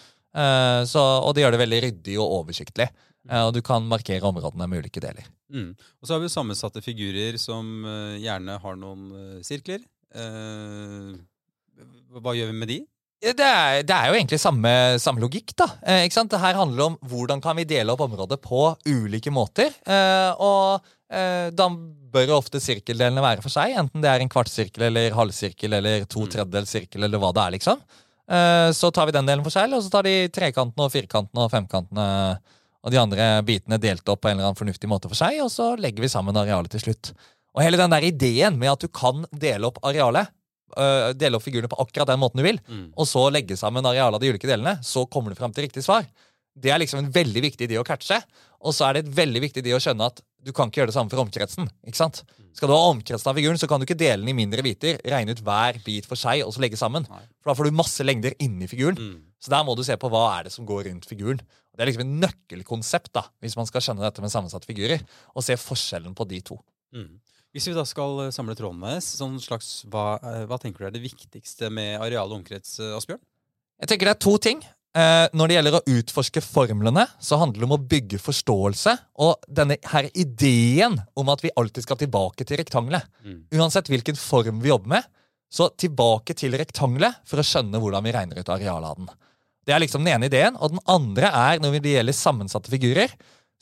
så, 0.90 1.04
og 1.22 1.34
det 1.36 1.44
gjør 1.44 1.54
det 1.54 1.60
veldig 1.62 1.80
ryddig 1.84 2.16
og 2.18 2.34
oversiktlig. 2.40 2.88
Uh, 3.28 3.42
og 3.46 3.52
du 3.56 3.60
kan 3.64 3.84
markere 3.88 4.24
områdene 4.24 4.68
med 4.70 4.84
ulike 4.84 5.02
deler. 5.02 5.26
Mm. 5.52 5.74
Og 6.00 6.06
så 6.06 6.14
har 6.14 6.22
vi 6.22 6.30
sammensatte 6.32 6.80
figurer 6.84 7.36
som 7.40 7.84
uh, 7.84 8.16
gjerne 8.20 8.56
har 8.62 8.78
noen 8.80 9.10
sirkler. 9.44 9.82
sirkler. 10.10 11.18
hva 12.16 12.32
gjør 12.34 12.48
vi 12.50 12.56
med 12.56 12.72
de? 12.72 12.80
Det 13.20 13.44
er, 13.44 13.82
det 13.84 13.92
er 13.92 14.08
jo 14.08 14.16
egentlig 14.16 14.38
samme, 14.40 14.70
samme 14.98 15.20
logikk. 15.20 15.52
da. 15.52 15.66
ikke 16.06 16.16
sant? 16.16 16.30
Det 16.32 16.40
her 16.40 16.56
handler 16.56 16.86
om 16.86 16.96
hvordan 17.04 17.42
kan 17.44 17.58
vi 17.58 17.66
dele 17.68 17.92
opp 17.92 18.00
området 18.06 18.40
på 18.40 18.62
ulike 18.88 19.30
måter. 19.30 19.74
og 20.40 20.80
da 21.52 21.66
bør 22.14 22.32
ofte 22.38 22.62
sirkeldelene 22.62 23.20
være 23.20 23.44
for 23.44 23.52
seg, 23.52 23.74
enten 23.76 24.00
det 24.00 24.08
er 24.08 24.24
en 24.24 24.32
kvartsirkel 24.32 24.86
eller 24.88 25.12
halvsirkel 25.12 25.76
eller 25.76 26.06
to 26.08 26.24
mm. 26.24 26.30
tredjedels 26.32 26.72
sirkel 26.72 27.04
eller 27.04 27.20
hva 27.20 27.30
det 27.36 27.44
er. 27.44 27.54
liksom. 27.58 27.84
så 28.80 28.90
tar 28.90 29.10
vi 29.10 29.16
den 29.18 29.28
delen 29.28 29.44
for 29.44 29.52
seg, 29.52 29.68
og 29.76 29.84
så 29.84 29.92
tar 29.92 30.08
de 30.08 30.16
trekantene 30.32 30.88
og 30.88 30.94
firkantene 30.94 31.44
og 31.44 31.52
femkantene 31.52 32.08
og 32.80 32.92
de 32.92 33.00
andre 33.00 33.28
bitene 33.46 33.78
delt 33.80 34.08
opp 34.08 34.22
på 34.24 34.30
en 34.30 34.38
eller 34.38 34.50
annen 34.50 34.58
fornuftig 34.58 34.88
måte 34.88 35.10
for 35.10 35.18
seg, 35.18 35.40
og 35.44 35.50
så 35.52 35.74
legger 35.80 36.04
vi 36.04 36.12
sammen 36.12 36.36
arealet 36.40 36.72
til 36.72 36.84
slutt. 36.86 37.12
Og 37.56 37.64
hele 37.64 37.80
den 37.80 37.92
der 37.92 38.06
ideen 38.06 38.58
med 38.60 38.72
at 38.72 38.84
du 38.84 38.88
kan 38.94 39.24
dele 39.32 39.68
opp 39.68 39.80
arealet, 39.86 40.30
øh, 40.78 41.10
dele 41.18 41.36
opp 41.36 41.44
figurene 41.44 41.70
på 41.70 41.80
akkurat 41.82 42.12
den 42.12 42.22
måten 42.22 42.40
du 42.40 42.46
vil, 42.46 42.60
mm. 42.64 42.86
og 42.96 43.08
så 43.10 43.26
legge 43.34 43.58
sammen 43.58 43.86
arealet 43.86 44.16
av 44.16 44.24
de 44.24 44.32
ulike 44.32 44.48
delene, 44.48 44.78
så 44.86 45.04
kommer 45.10 45.34
du 45.34 45.40
fram 45.40 45.52
til 45.54 45.68
riktig 45.68 45.84
svar, 45.86 46.08
Det 46.60 46.70
er 46.74 46.80
liksom 46.82 46.98
en 46.98 47.12
veldig 47.14 47.40
viktig 47.40 47.68
idé 47.68 47.76
å 47.78 47.84
catche. 47.86 48.16
Og 48.60 48.74
så 48.74 48.88
er 48.88 48.94
det 48.94 49.04
et 49.04 49.14
veldig 49.16 49.40
viktig 49.40 49.62
idé 49.62 49.70
å 49.72 49.78
skjønne 49.80 50.08
at 50.10 50.18
du 50.44 50.50
kan 50.52 50.68
ikke 50.68 50.80
gjøre 50.80 50.90
det 50.90 50.96
samme 50.96 51.12
for 51.12 51.22
omkretsen. 51.22 51.68
ikke 51.86 51.96
sant? 51.96 52.24
Skal 52.56 52.68
du 52.68 52.74
ha 52.74 52.90
omkretsen 52.90 53.30
av 53.30 53.38
figuren, 53.38 53.58
så 53.60 53.68
kan 53.70 53.80
du 53.80 53.86
ikke 53.86 53.96
dele 53.96 54.18
den 54.24 54.32
i 54.32 54.36
mindre 54.36 54.64
biter, 54.66 54.98
regne 55.06 55.36
ut 55.36 55.42
hver 55.46 55.78
bit 55.84 56.08
for 56.10 56.18
seg 56.18 56.42
og 56.44 56.52
så 56.52 56.64
legge 56.64 56.76
sammen. 56.80 57.06
For 57.06 57.52
da 57.52 57.56
får 57.56 57.70
du 57.70 57.78
masse 57.78 58.04
lengder 58.04 58.34
inni 58.42 58.68
figuren. 58.68 58.98
Mm. 58.98 59.16
Så 59.40 59.54
der 59.54 59.64
må 59.64 59.76
du 59.78 59.84
se 59.86 59.96
på 59.96 60.10
hva 60.12 60.24
er 60.34 60.48
det 60.48 60.52
som 60.52 60.66
går 60.68 60.88
rundt 60.90 61.06
figuren. 61.08 61.40
Det 61.80 61.86
er 61.86 61.88
liksom 61.94 62.02
et 62.04 62.16
nøkkelkonsept 62.26 63.14
da, 63.16 63.22
hvis 63.40 63.54
man 63.56 63.64
skal 63.64 63.80
skjønne 63.80 64.04
dette 64.04 64.20
med 64.20 64.28
sammensatte 64.28 64.68
figurer, 64.68 65.00
og 65.32 65.44
se 65.46 65.54
forskjellen 65.56 66.12
på 66.12 66.26
de 66.28 66.42
to. 66.44 66.58
Mm. 66.92 67.14
Hvis 67.56 67.70
vi 67.70 67.72
da 67.72 67.86
skal 67.88 68.26
eh, 68.26 68.34
samle 68.36 68.52
trådene, 68.58 68.98
sånn 69.00 69.38
slags, 69.40 69.86
hva, 69.88 70.18
eh, 70.20 70.42
hva, 70.50 70.58
tenker 70.60 70.84
du 70.84 70.90
er 70.90 70.92
det 70.92 71.00
viktigste 71.06 71.70
med 71.72 71.96
areal 72.04 72.28
og 72.28 72.42
omkrets, 72.42 72.74
eh, 72.84 72.92
Asbjørn? 72.98 73.22
Jeg 73.80 73.94
tenker 73.94 74.10
det 74.10 74.12
er 74.12 74.20
to 74.26 74.34
ting. 74.44 74.60
Eh, 74.90 75.24
når 75.32 75.48
det 75.48 75.56
gjelder 75.56 75.78
å 75.78 75.82
utforske 75.96 76.42
formlene, 76.44 77.06
så 77.16 77.38
handler 77.40 77.62
det 77.62 77.68
om 77.70 77.76
å 77.78 77.80
bygge 77.94 78.20
forståelse. 78.20 78.94
Og 79.24 79.48
denne 79.48 79.80
her 79.88 80.10
ideen 80.12 81.00
om 81.16 81.32
at 81.32 81.46
vi 81.46 81.54
alltid 81.56 81.88
skal 81.88 82.02
tilbake 82.04 82.44
til 82.44 82.60
rektangelet. 82.60 83.08
Mm. 83.24 83.40
Uansett 83.56 83.88
hvilken 83.88 84.20
form 84.20 84.60
vi 84.60 84.68
jobber 84.68 84.98
med, 84.98 85.10
så 85.50 85.72
tilbake 85.80 86.36
til 86.38 86.60
rektangelet 86.60 87.24
for 87.26 87.40
å 87.40 87.46
skjønne 87.46 87.80
hvordan 87.82 88.06
vi 88.06 88.14
regner 88.14 88.44
ut 88.44 88.52
arealet 88.52 88.92
av 88.92 89.00
den. 89.00 89.10
Det 89.70 89.76
er 89.76 89.84
liksom 89.84 90.02
den 90.02 90.16
ene 90.16 90.26
ideen. 90.26 90.56
Og 90.58 90.72
den 90.72 90.80
andre 90.90 91.28
er, 91.30 91.60
når 91.62 91.76
det 91.78 91.92
gjelder 91.92 92.16
sammensatte 92.18 92.72
figurer, 92.72 93.12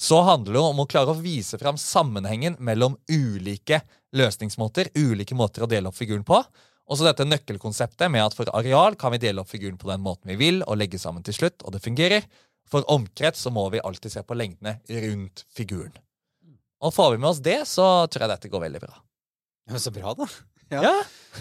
så 0.01 0.23
handler 0.25 0.57
det 0.57 0.63
om 0.63 0.81
å 0.81 0.87
klare 0.89 1.13
å 1.13 1.21
vise 1.21 1.59
fram 1.61 1.77
sammenhengen 1.77 2.57
mellom 2.65 2.95
ulike 3.13 3.83
løsningsmåter, 4.17 4.89
ulike 4.97 5.37
måter 5.37 5.67
å 5.67 5.69
dele 5.69 5.91
opp 5.91 5.99
figuren 5.99 6.25
på. 6.25 6.39
Og 6.89 6.97
så 6.97 7.05
dette 7.05 7.27
nøkkelkonseptet 7.29 8.09
med 8.09 8.25
at 8.25 8.37
for 8.39 8.49
areal 8.57 8.97
kan 8.97 9.13
vi 9.13 9.21
dele 9.21 9.43
opp 9.43 9.53
figuren 9.53 9.77
på 9.77 9.91
den 9.91 10.01
måten 10.01 10.33
vi 10.33 10.39
vil, 10.41 10.63
og 10.65 10.81
legge 10.81 10.97
sammen 11.03 11.27
til 11.27 11.37
slutt, 11.37 11.61
og 11.61 11.77
det 11.77 11.85
fungerer. 11.85 12.25
For 12.73 12.89
omkrets 12.89 13.45
så 13.45 13.53
må 13.53 13.67
vi 13.75 13.85
alltid 13.85 14.17
se 14.17 14.25
på 14.25 14.39
lengdene 14.39 14.79
rundt 15.05 15.45
figuren. 15.53 15.93
Og 16.81 16.95
får 16.95 17.13
vi 17.13 17.21
med 17.21 17.35
oss 17.35 17.45
det, 17.45 17.59
så 17.69 18.07
tror 18.09 18.25
jeg 18.25 18.33
dette 18.33 18.53
går 18.55 18.65
veldig 18.65 18.81
bra. 18.87 18.97
Ja, 19.69 19.77
Så 19.77 19.93
bra, 19.93 20.17
da. 20.17 20.25
Ja. 20.73 20.83
ja. 20.85 20.95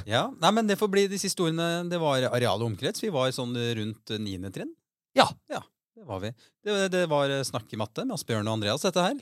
ja. 0.08 0.24
Nei, 0.42 0.52
men 0.56 0.70
Det 0.70 0.80
får 0.80 0.92
bli 0.94 1.08
de 1.12 1.20
siste 1.22 1.44
ordene. 1.44 1.88
Det 1.92 2.00
var 2.02 2.30
areal 2.32 2.62
og 2.62 2.72
omkrets. 2.72 3.04
Vi 3.04 3.14
var 3.14 3.32
sånn 3.36 3.56
rundt 3.82 4.16
niende 4.24 4.54
trinn. 4.56 4.74
Ja. 5.18 5.30
ja. 5.52 5.64
Det 5.98 6.06
var 6.08 6.22
vi. 6.24 6.34
Det, 6.64 6.82
det 6.94 7.06
var 7.12 7.32
Snakk 7.48 7.74
i 7.74 7.80
matte 7.82 8.06
med 8.06 8.20
Asbjørn 8.20 8.48
og 8.48 8.60
Andreas, 8.60 8.86
dette 8.86 9.08
her. 9.10 9.18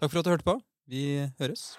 Takk 0.00 0.12
for 0.12 0.22
at 0.22 0.28
du 0.28 0.34
hørte 0.36 0.46
på. 0.46 0.60
Vi 0.90 1.08
høres. 1.42 1.72